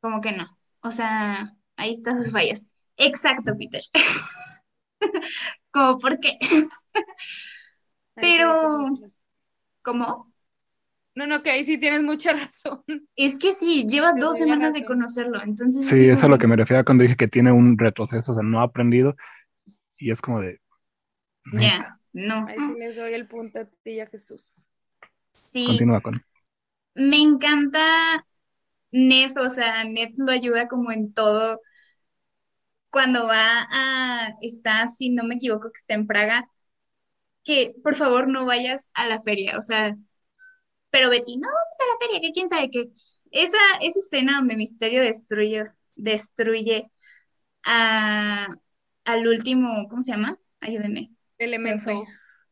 [0.00, 0.58] como que no.
[0.80, 2.64] O sea, ahí están sus fallas.
[3.06, 3.82] Exacto, Peter.
[5.70, 6.38] como por qué.
[8.14, 8.88] Pero,
[9.82, 10.32] ¿cómo?
[11.14, 12.82] No, no, que ahí sí tienes mucha razón.
[13.16, 15.86] Es que sí, lleva Te dos semanas de conocerlo, entonces...
[15.86, 18.34] Sí, eso es a lo que me refiero cuando dije que tiene un retroceso, o
[18.34, 19.14] sea, no ha aprendido.
[19.98, 20.60] Y es como de.
[21.52, 22.46] Ya, no.
[22.46, 24.52] Ahí sí les doy el punto a ti y a Jesús.
[25.32, 26.24] Sí, Continúa con.
[26.94, 28.26] me encanta
[28.90, 31.60] Ned, o sea, Ned lo ayuda como en todo.
[32.92, 36.46] Cuando va a, está, si no me equivoco, que está en Praga,
[37.42, 39.96] que por favor no vayas a la feria, o sea,
[40.90, 42.90] pero Betty, no vamos a la feria, que quién sabe qué.
[43.30, 46.90] Esa, esa escena donde Misterio destruye, destruye
[47.64, 48.48] a,
[49.06, 50.38] al último, ¿cómo se llama?
[50.60, 51.12] Ayúdenme.
[51.38, 51.90] Elemento.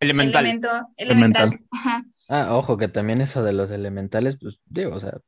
[0.00, 0.46] Elemental.
[0.46, 1.48] Elemento, elemental.
[1.48, 1.66] Elemental.
[1.70, 2.04] Ajá.
[2.30, 5.18] Ah, ojo, que también eso de los elementales, pues digo, o sea,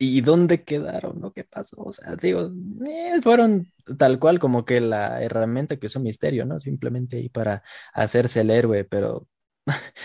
[0.00, 1.20] ¿y dónde quedaron?
[1.20, 1.32] ¿No?
[1.34, 1.76] ¿Qué pasó?
[1.82, 2.52] O sea, digo,
[2.86, 6.60] eh, fueron tal cual como que la herramienta que usó Misterio, ¿no?
[6.60, 9.28] Simplemente ahí para hacerse el héroe, pero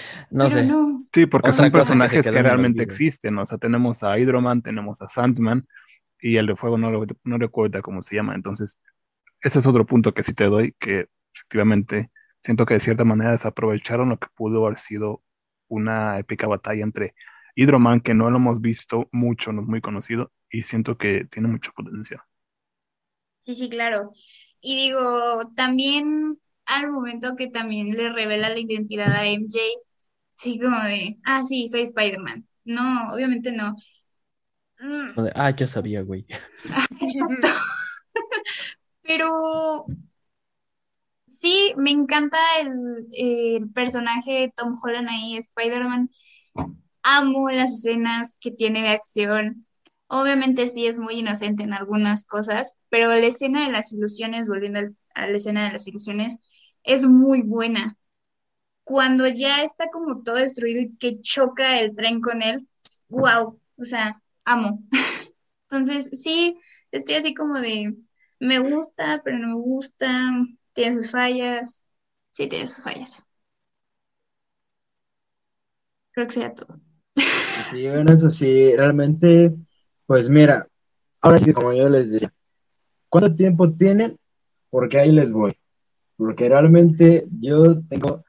[0.32, 0.78] no Pero sé.
[0.78, 1.06] no.
[1.14, 3.38] Sí, porque Otra son que personajes que realmente existen.
[3.40, 5.66] O sea, tenemos a Hydroman, tenemos a Sandman
[6.20, 8.36] y el de fuego no, lo- no recuerdo cómo se llama.
[8.36, 8.82] Entonces,
[9.42, 12.12] ese es otro punto que sí te doy, que efectivamente
[12.44, 15.24] siento que de cierta manera desaprovecharon lo que pudo haber sido
[15.70, 17.16] una épica batalla entre
[17.56, 21.48] Hydroman, que no lo hemos visto mucho, no es muy conocido, y siento que tiene
[21.48, 22.22] mucho potencial.
[23.40, 24.12] Sí, sí, claro.
[24.60, 29.60] Y digo, también al momento que también le revela la identidad a MJ,
[30.36, 32.48] sí como de, ah, sí, soy Spider-Man.
[32.64, 33.76] No, obviamente no.
[34.80, 36.26] Mm, ah, ya sabía, güey.
[37.00, 37.48] exacto.
[39.04, 39.86] Pero
[41.26, 46.10] sí, me encanta el, el personaje de Tom Holland ahí, Spider-Man.
[47.06, 49.68] Amo las escenas que tiene de acción.
[50.08, 54.82] Obviamente sí es muy inocente en algunas cosas, pero la escena de las ilusiones, volviendo
[55.16, 56.38] a la escena de las ilusiones,
[56.84, 57.98] es muy buena.
[58.84, 62.68] Cuando ya está como todo destruido y que choca el tren con él,
[63.10, 64.84] wow, o sea, amo.
[65.70, 66.60] Entonces, sí,
[66.92, 67.96] estoy así como de,
[68.40, 70.32] me gusta, pero no me gusta,
[70.74, 71.86] tiene sus fallas,
[72.34, 73.24] sí tiene sus fallas.
[76.14, 76.80] Creo que sería todo.
[77.70, 79.54] Sí, bueno, eso sí, realmente,
[80.06, 80.68] pues mira,
[81.22, 82.32] ahora sí, como yo les decía,
[83.10, 84.18] ¿cuánto tiempo tienen?
[84.70, 85.54] Porque ahí les voy.
[86.18, 88.24] Porque realmente yo tengo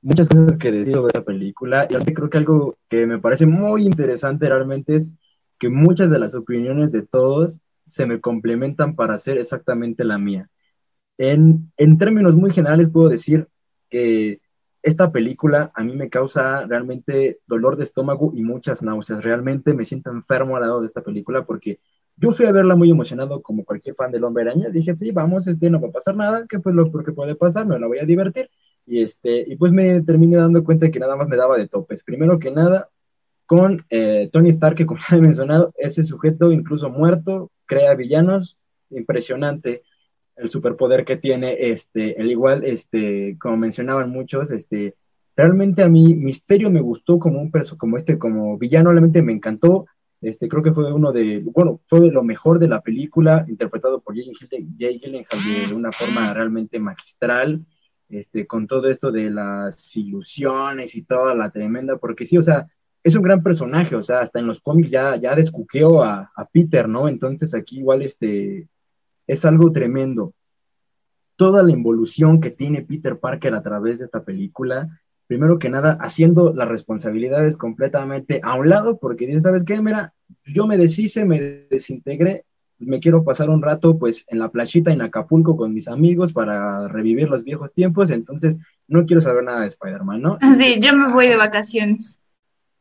[0.00, 3.84] muchas cosas que decir sobre esta película y creo que algo que me parece muy
[3.84, 5.12] interesante realmente es
[5.58, 10.48] que muchas de las opiniones de todos se me complementan para hacer exactamente la mía.
[11.18, 13.48] En, en términos muy generales puedo decir
[13.90, 14.40] que
[14.82, 19.24] esta película a mí me causa realmente dolor de estómago y muchas náuseas.
[19.24, 21.80] Realmente me siento enfermo al lado de esta película porque
[22.16, 24.70] yo fui a verla muy emocionado como cualquier fan del Hombre Araña.
[24.70, 27.66] Dije, sí, vamos, este, no va a pasar nada, que pues lo que puede pasar,
[27.66, 28.50] me la voy a divertir.
[28.86, 32.04] Y, este, y pues me terminé dando cuenta que nada más me daba de topes.
[32.04, 32.88] Primero que nada,
[33.46, 38.58] con eh, Tony Stark, que como ya he mencionado, ese sujeto incluso muerto, crea villanos,
[38.90, 39.82] impresionante
[40.38, 44.94] el superpoder que tiene, este, el igual, este, como mencionaban muchos, este,
[45.36, 49.32] realmente a mí Misterio me gustó como un perso, como este, como villano, realmente me
[49.32, 49.86] encantó,
[50.20, 54.00] este, creo que fue uno de, bueno, fue de lo mejor de la película, interpretado
[54.00, 57.64] por Jay Gyllen- Jay Gyllenhaal de una forma realmente magistral,
[58.08, 62.66] este, con todo esto de las ilusiones y toda la tremenda, porque sí, o sea,
[63.04, 66.44] es un gran personaje, o sea, hasta en los cómics ya, ya descuqueó a, a
[66.46, 67.08] Peter, ¿no?
[67.08, 68.66] Entonces aquí igual, este,
[69.28, 70.34] es algo tremendo.
[71.36, 75.96] Toda la involución que tiene Peter Parker a través de esta película, primero que nada,
[76.00, 79.80] haciendo las responsabilidades completamente a un lado, porque dice, ¿sabes qué?
[79.80, 80.14] Mira,
[80.44, 82.44] yo me deshice, me desintegré,
[82.78, 86.88] me quiero pasar un rato pues en la playita en Acapulco con mis amigos para
[86.88, 90.38] revivir los viejos tiempos, entonces no quiero saber nada de Spider-Man, ¿no?
[90.40, 92.20] Así, yo me voy de vacaciones.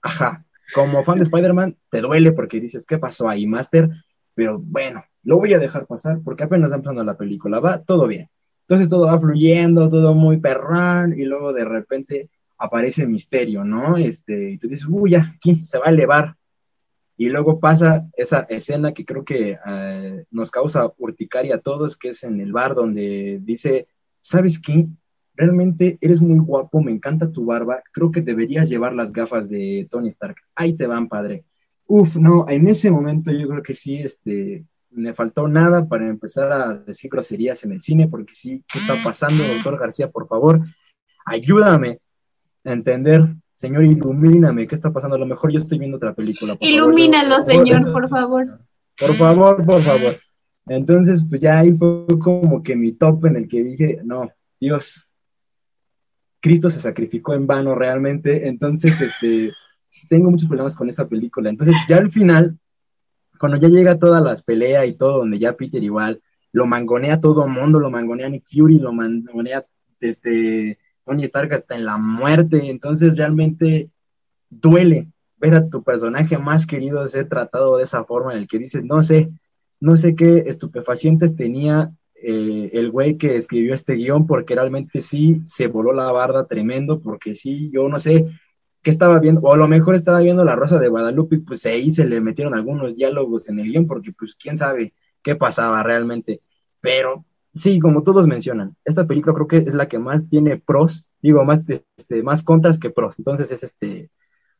[0.01, 3.89] Ajá, como fan de Spider-Man, te duele porque dices, ¿qué pasó ahí, Master?
[4.33, 8.07] Pero bueno, lo voy a dejar pasar porque apenas está empezando la película, va todo
[8.07, 8.30] bien.
[8.61, 13.97] Entonces todo va fluyendo, todo muy perrón, y luego de repente aparece el misterio, ¿no?
[13.97, 16.36] Este, y tú dices, uy, ya, aquí se va a elevar.
[17.15, 22.09] Y luego pasa esa escena que creo que eh, nos causa urticaria a todos, que
[22.09, 23.88] es en el bar donde dice,
[24.22, 24.88] ¿sabes qué?
[25.34, 29.88] Realmente eres muy guapo, me encanta tu barba, creo que deberías llevar las gafas de
[29.89, 30.36] Tony Stark.
[30.55, 31.45] Ahí te van, padre.
[31.88, 36.51] Uf, no, en ese momento yo creo que sí, este, me faltó nada para empezar
[36.51, 40.09] a decir groserías en el cine, porque sí, ¿qué está pasando, doctor García?
[40.09, 40.61] Por favor,
[41.25, 41.99] ayúdame
[42.63, 43.25] a entender
[43.57, 45.15] señor, ilumíname, ¿qué está pasando?
[45.15, 46.53] A lo mejor yo estoy viendo otra película.
[46.53, 48.59] por favor, Ilumínalo, yo- señor, por favor.
[48.99, 50.15] Por favor, por favor.
[50.67, 54.29] Entonces, pues ya ahí fue como que mi top en el que dije, no,
[54.59, 55.07] Dios,
[56.39, 58.47] Cristo se sacrificó en vano realmente.
[58.47, 59.51] Entonces, este,
[60.07, 61.49] tengo muchos problemas con esa película.
[61.49, 62.59] Entonces, ya al final,
[63.38, 66.21] cuando ya llega todas las peleas y todo, donde ya Peter igual
[66.51, 69.65] lo mangonea todo mundo, lo mangonea Nick Fury, lo mangonea
[69.99, 72.69] este, Tony Stark hasta en la muerte.
[72.69, 73.89] Entonces, realmente
[74.49, 75.07] duele
[75.38, 78.83] ver a tu personaje más querido ser tratado de esa forma, en el que dices,
[78.83, 79.29] no sé,
[79.79, 85.41] no sé qué estupefacientes tenía eh, el güey que escribió este guion, porque realmente sí
[85.45, 88.25] se voló la barda tremendo, porque sí, yo no sé
[88.88, 91.65] qué estaba viendo, o a lo mejor estaba viendo La Rosa de Guadalupe y pues
[91.65, 95.83] ahí se le metieron algunos diálogos en el guion, porque pues quién sabe qué pasaba
[95.83, 96.39] realmente,
[96.79, 101.11] pero sí, como todos mencionan, esta película creo que es la que más tiene pros,
[101.21, 104.09] digo, más, este, más contras que pros, entonces es este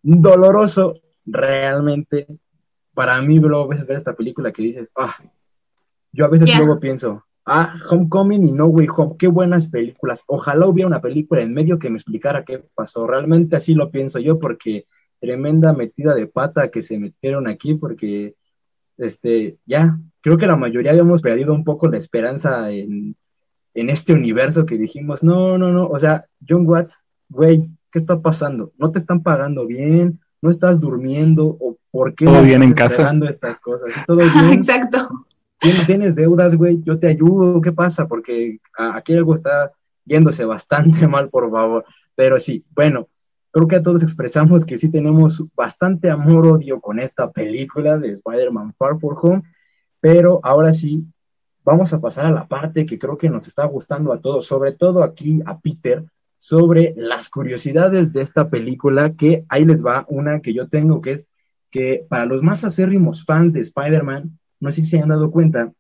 [0.02, 2.28] doloroso realmente.
[2.94, 5.16] Para mí, bro, a veces ver esta película que dices, ah,
[6.12, 10.24] yo a veces luego pienso, ah, Homecoming y No Way Home, qué buenas películas.
[10.28, 13.08] Ojalá hubiera una película en medio que me explicara qué pasó.
[13.08, 14.86] Realmente así lo pienso yo, porque
[15.20, 18.36] tremenda metida de pata que se metieron aquí, porque,
[18.98, 23.16] este, ya, creo que la mayoría habíamos perdido un poco la esperanza en,
[23.74, 28.22] en este universo que dijimos, no, no, no, o sea, John Watts, güey, ¿qué está
[28.22, 28.74] pasando?
[28.78, 30.20] ¿No te están pagando bien?
[30.42, 31.58] ¿No estás durmiendo?
[31.60, 33.30] ¿O por qué ¿Todo no bien estás en casa?
[33.30, 33.94] estas cosas?
[34.06, 34.54] ¿Todo bien?
[34.54, 35.27] Exacto.
[35.60, 36.82] ¿Tien- ¿Tienes deudas, güey?
[36.84, 38.08] Yo te ayudo, ¿qué pasa?
[38.08, 39.72] Porque aquí algo está
[40.06, 41.86] yéndose bastante mal, por favor.
[42.16, 43.08] Pero sí, bueno,
[43.52, 48.74] creo que a todos expresamos que sí tenemos bastante amor-odio con esta película de Spider-Man
[48.78, 49.44] Far From Home,
[50.00, 51.06] pero ahora sí,
[51.64, 54.72] vamos a pasar a la parte que creo que nos está gustando a todos, sobre
[54.74, 56.06] todo aquí a Peter,
[56.38, 61.14] sobre las curiosidades de esta película, que ahí les va una que yo tengo, que
[61.14, 61.28] es
[61.72, 65.72] que para los más acérrimos fans de Spider-Man, no sé si se han dado cuenta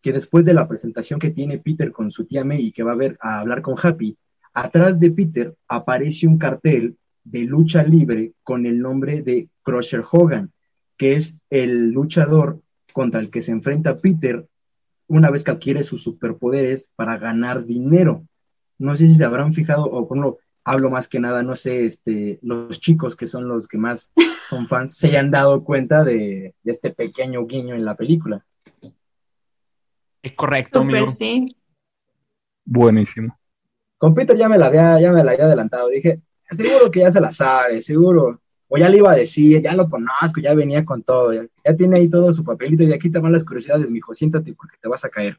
[0.00, 2.96] que después de la presentación que tiene Peter con su tía May que va a
[2.96, 4.16] ver a hablar con Happy,
[4.54, 10.52] atrás de Peter aparece un cartel de lucha libre con el nombre de Crusher Hogan,
[10.96, 12.60] que es el luchador
[12.92, 14.46] contra el que se enfrenta Peter
[15.08, 18.26] una vez que adquiere sus superpoderes para ganar dinero.
[18.78, 22.40] No sé si se habrán fijado, o bueno, hablo más que nada, no sé, este,
[22.42, 24.12] los chicos que son los que más
[24.48, 28.44] son fans, se hayan dado cuenta de, de este pequeño guiño en la película.
[30.22, 31.06] Es correcto, amigo.
[31.06, 31.46] sí.
[32.64, 33.38] Buenísimo.
[33.96, 35.88] Con Peter ya me la había, ya me la había adelantado.
[35.88, 38.40] Dije, seguro que ya se la sabe, seguro.
[38.68, 41.32] O ya le iba a decir, ya lo conozco, ya venía con todo.
[41.32, 44.12] Ya, ya tiene ahí todo su papelito y aquí te van las curiosidades, mijo.
[44.12, 45.38] Siéntate porque te vas a caer.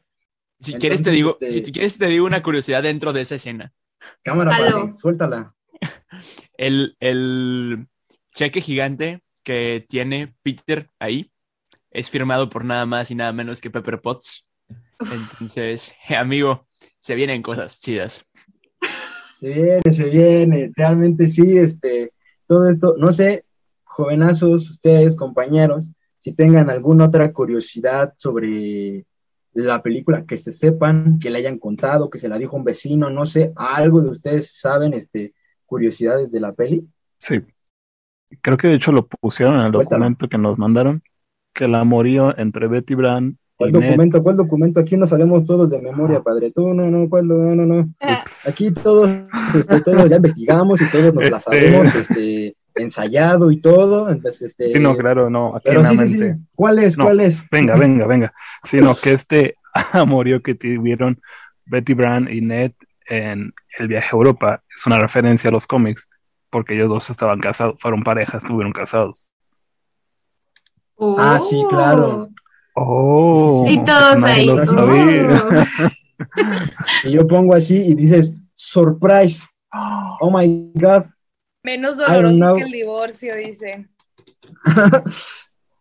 [0.60, 3.74] Si quieres te digo, este- si quieres te digo una curiosidad dentro de esa escena.
[4.22, 4.56] Cámara,
[4.94, 5.54] suéltala.
[6.54, 7.86] El, el
[8.34, 11.30] cheque gigante que tiene Peter ahí
[11.90, 14.46] es firmado por nada más y nada menos que Pepper Potts.
[15.00, 16.66] Entonces, amigo,
[17.00, 18.24] se vienen cosas chidas.
[19.40, 20.72] Se viene, se viene.
[20.74, 22.12] Realmente sí, este,
[22.46, 23.44] todo esto, no sé,
[23.84, 29.06] jovenazos, ustedes, compañeros, si tengan alguna otra curiosidad sobre
[29.52, 33.10] la película, que se sepan, que le hayan contado, que se la dijo un vecino,
[33.10, 35.34] no sé, algo de ustedes saben, este,
[35.66, 36.86] curiosidades de la peli.
[37.18, 37.40] Sí.
[38.40, 40.00] Creo que de hecho lo pusieron en el Suéltalo.
[40.00, 41.02] documento que nos mandaron,
[41.54, 44.22] que el amorío entre Betty Brand y ¿Cuál documento?
[44.22, 44.78] ¿Cuál documento?
[44.80, 46.52] Aquí no sabemos todos de memoria, padre.
[46.52, 47.26] Tú, no, no, ¿cuál?
[47.26, 47.80] No, no, no.
[47.80, 49.10] ups, Aquí todos,
[49.52, 51.40] este, todos ya investigamos y todos nos la Este.
[51.40, 54.10] sabemos, este, ensayado y todo.
[54.10, 54.72] Entonces, este.
[54.72, 56.30] sí, no, claro, no, aquí Pero sí, sí, sí.
[56.54, 56.96] ¿Cuál es?
[56.98, 57.04] No.
[57.04, 57.42] ¿Cuál es?
[57.50, 58.32] Venga, venga, venga.
[58.64, 59.56] Sino que este
[59.92, 61.20] amorío que tuvieron
[61.66, 62.72] Betty Brand y Ned
[63.06, 66.08] en el viaje a Europa es una referencia a los cómics,
[66.50, 69.30] porque ellos dos estaban casados, fueron parejas, estuvieron casados.
[71.18, 72.28] Ah, sí, claro.
[72.74, 74.66] Oh, Y todos nadie ahí.
[74.66, 75.68] sabía.
[77.04, 79.46] Y yo pongo así y dices, surprise.
[80.20, 81.04] Oh my God.
[81.62, 83.88] Menos doloroso que el divorcio, dice.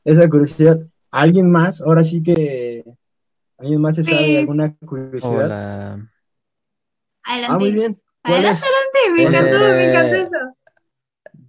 [0.03, 0.79] Esa curiosidad.
[1.11, 1.81] ¿Alguien más?
[1.81, 2.83] Ahora sí que.
[3.57, 5.45] ¿Alguien más se sabe de alguna curiosidad?
[5.45, 6.09] Hola.
[7.23, 7.53] Adelante.
[7.55, 8.01] Ah, muy bien.
[8.21, 8.59] ¿Cuál Adelante.
[9.15, 10.37] Me Eh, encantó, me encantó eso.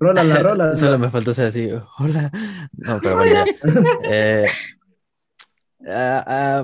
[0.01, 0.77] Rólala, rólala.
[0.77, 1.69] Solo me faltó ser así,
[1.99, 2.31] hola.
[2.73, 3.45] No, pero bueno.
[4.05, 4.47] Eh,
[5.87, 6.19] a,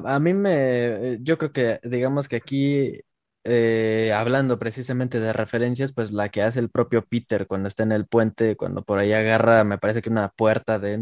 [0.05, 3.01] a- a mí me, yo creo que, digamos que aquí,
[3.45, 7.93] eh, hablando precisamente de referencias, pues la que hace el propio Peter cuando está en
[7.93, 10.99] el puente, cuando por ahí agarra, me parece que una puerta de,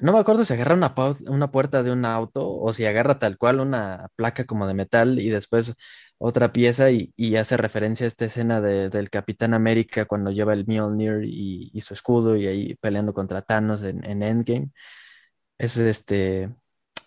[0.00, 0.94] No me acuerdo si agarra una,
[1.28, 5.18] una puerta de un auto o si agarra tal cual una placa como de metal
[5.18, 5.74] y después
[6.18, 10.52] otra pieza y, y hace referencia a esta escena de- del Capitán América cuando lleva
[10.54, 14.70] el Mjolnir y, y su escudo y ahí peleando contra Thanos en, en Endgame.
[15.58, 16.50] Es este,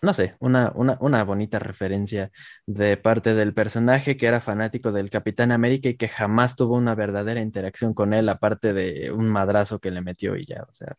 [0.02, 2.30] no sé, una, una, una bonita referencia
[2.66, 6.94] de parte del personaje que era fanático del Capitán América y que jamás tuvo una
[6.96, 10.96] verdadera interacción con él, aparte de un madrazo que le metió y ya, o sea.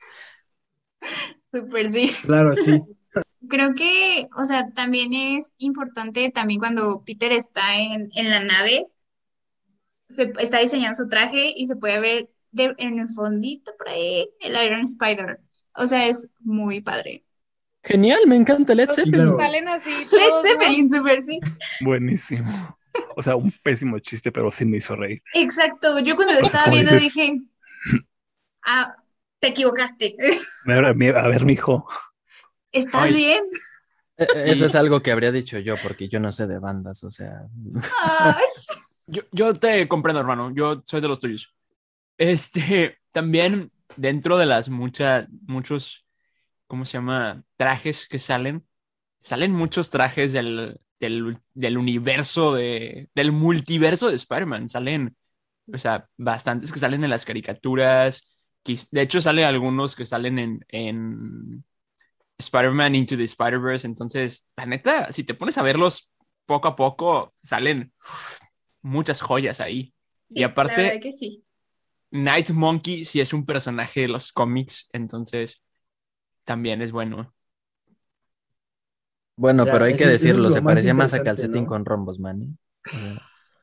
[1.52, 2.12] Súper sí.
[2.22, 2.82] Claro, sí.
[3.50, 8.88] Creo que, o sea, también es importante también cuando Peter está en, en la nave,
[10.10, 14.30] se está diseñando su traje y se puede ver de- en el fondito por ahí
[14.40, 15.40] el Iron Spider.
[15.76, 17.26] O sea, es muy padre.
[17.84, 19.36] Genial, me encanta Led Zeppelin.
[19.38, 20.42] salen así Led.
[20.42, 21.40] Zeppelin, súper sí.
[21.82, 22.78] Buenísimo.
[23.16, 25.22] O sea, un pésimo chiste, pero sí me hizo reír.
[25.34, 27.42] Exacto, yo cuando lo estaba viendo dices- dije,
[28.66, 28.96] ah,
[29.40, 30.16] te equivocaste.
[30.66, 31.88] A ver, mi- a ver, mijo.
[32.72, 33.14] ¿Estás Ay.
[33.14, 33.44] bien?
[34.18, 37.04] Eh, eh, Eso es algo que habría dicho yo, porque yo no sé de bandas,
[37.04, 37.42] o sea.
[38.04, 38.44] Ay,
[39.08, 40.52] Yo, yo te comprendo, hermano.
[40.56, 41.54] Yo soy de los tuyos.
[42.18, 46.03] Este, también dentro de las muchas, muchos,
[46.68, 47.44] ¿cómo se llama?
[47.58, 48.66] Trajes que salen.
[49.22, 54.68] Salen muchos trajes del, del, del universo de, del multiverso de Spider-Man.
[54.68, 55.16] Salen,
[55.72, 58.38] o sea, bastantes que salen en las caricaturas.
[58.92, 61.64] De hecho, salen algunos que salen en, en
[62.38, 63.88] Spider-Man Into the Spider-Verse.
[63.88, 66.12] Entonces, la neta, si te pones a verlos
[66.46, 67.94] poco a poco, salen
[68.82, 69.94] muchas joyas ahí.
[70.30, 71.44] Y aparte, que sí.
[72.12, 75.64] Night Monkey sí es un personaje de los cómics, entonces
[76.44, 77.34] también es bueno.
[79.36, 81.70] Bueno, pero hay que decirlo, lo se parecía más a calcetín ¿no?
[81.70, 82.58] con rombos, man.
[82.86, 83.18] ¿eh?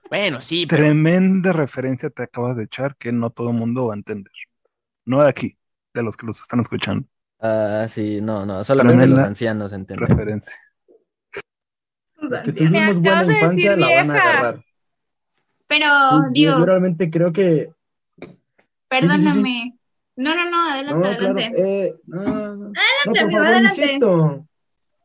[0.09, 3.95] Bueno, sí, pero Tremenda referencia te acabas de echar que no todo el mundo va
[3.95, 4.33] a entender.
[5.05, 5.57] No de aquí,
[5.95, 7.07] de los que los están escuchando.
[7.39, 10.09] Ah, sí, no, no, solamente los ancianos entienden.
[10.09, 10.55] Referencia.
[12.17, 14.65] Los que tuvimos buena de infancia la van a agarrar.
[15.69, 15.87] Pero,
[16.33, 17.71] digo, yo realmente creo que.
[18.89, 19.80] perdóname.
[20.21, 21.39] No, no, no, adelante, No, claro.
[21.39, 21.85] adelante.
[21.87, 22.73] Eh, no, no, no,
[23.07, 23.81] por amigo, favor, adelante.
[23.83, 24.17] insisto.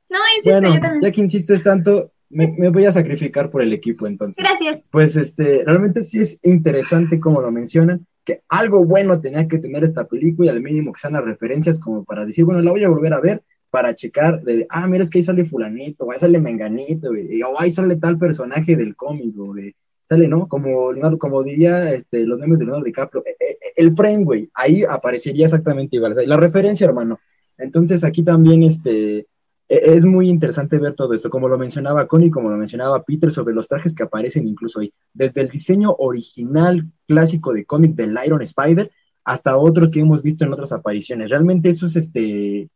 [0.10, 1.02] No, insisto, Bueno, yo también.
[1.02, 4.44] ya que insistes tanto, me, me voy a sacrificar por el equipo entonces.
[4.44, 4.90] Gracias.
[4.92, 9.84] Pues este, realmente sí es interesante como lo mencionan, que algo bueno tenía que tener
[9.84, 12.84] esta película y al mínimo que sean las referencias como para decir, bueno, la voy
[12.84, 16.12] a volver a ver para checar de, ah, mira, es que ahí sale fulanito, o
[16.12, 19.76] ahí sale menganito, y- o ahí sale tal personaje del cómic, o de,
[20.08, 20.48] sale, ¿no?
[20.48, 24.84] Como, como diría este, los memes de Leonardo DiCaprio, eh, eh, el frame, güey, ahí
[24.84, 27.20] aparecería exactamente igual, la referencia, hermano.
[27.58, 29.26] Entonces aquí también, este, e-
[29.68, 33.54] es muy interesante ver todo esto, como lo mencionaba Connie, como lo mencionaba Peter, sobre
[33.54, 38.42] los trajes que aparecen incluso ahí, desde el diseño original clásico de cómic del Iron
[38.42, 38.92] Spider
[39.24, 41.32] hasta otros que hemos visto en otras apariciones.
[41.32, 42.70] Realmente eso es este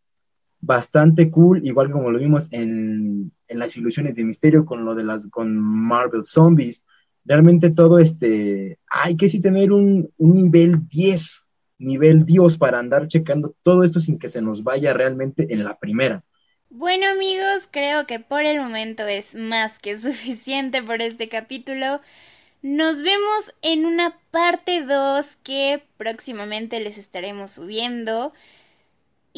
[0.62, 5.04] bastante cool, igual como lo vimos en, en las ilusiones de misterio con lo de
[5.04, 6.86] las con Marvel Zombies.
[7.26, 11.48] Realmente todo este, hay que sí tener un, un nivel 10,
[11.78, 15.78] nivel Dios para andar checando todo esto sin que se nos vaya realmente en la
[15.78, 16.24] primera.
[16.70, 22.02] Bueno amigos, creo que por el momento es más que suficiente por este capítulo.
[22.62, 28.34] Nos vemos en una parte 2 que próximamente les estaremos subiendo.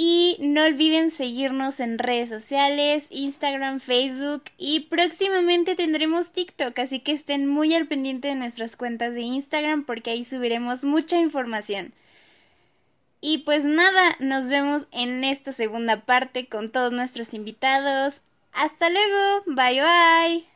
[0.03, 7.11] Y no olviden seguirnos en redes sociales, Instagram, Facebook y próximamente tendremos TikTok, así que
[7.11, 11.93] estén muy al pendiente de nuestras cuentas de Instagram porque ahí subiremos mucha información.
[13.21, 18.23] Y pues nada, nos vemos en esta segunda parte con todos nuestros invitados.
[18.53, 20.50] Hasta luego, bye bye.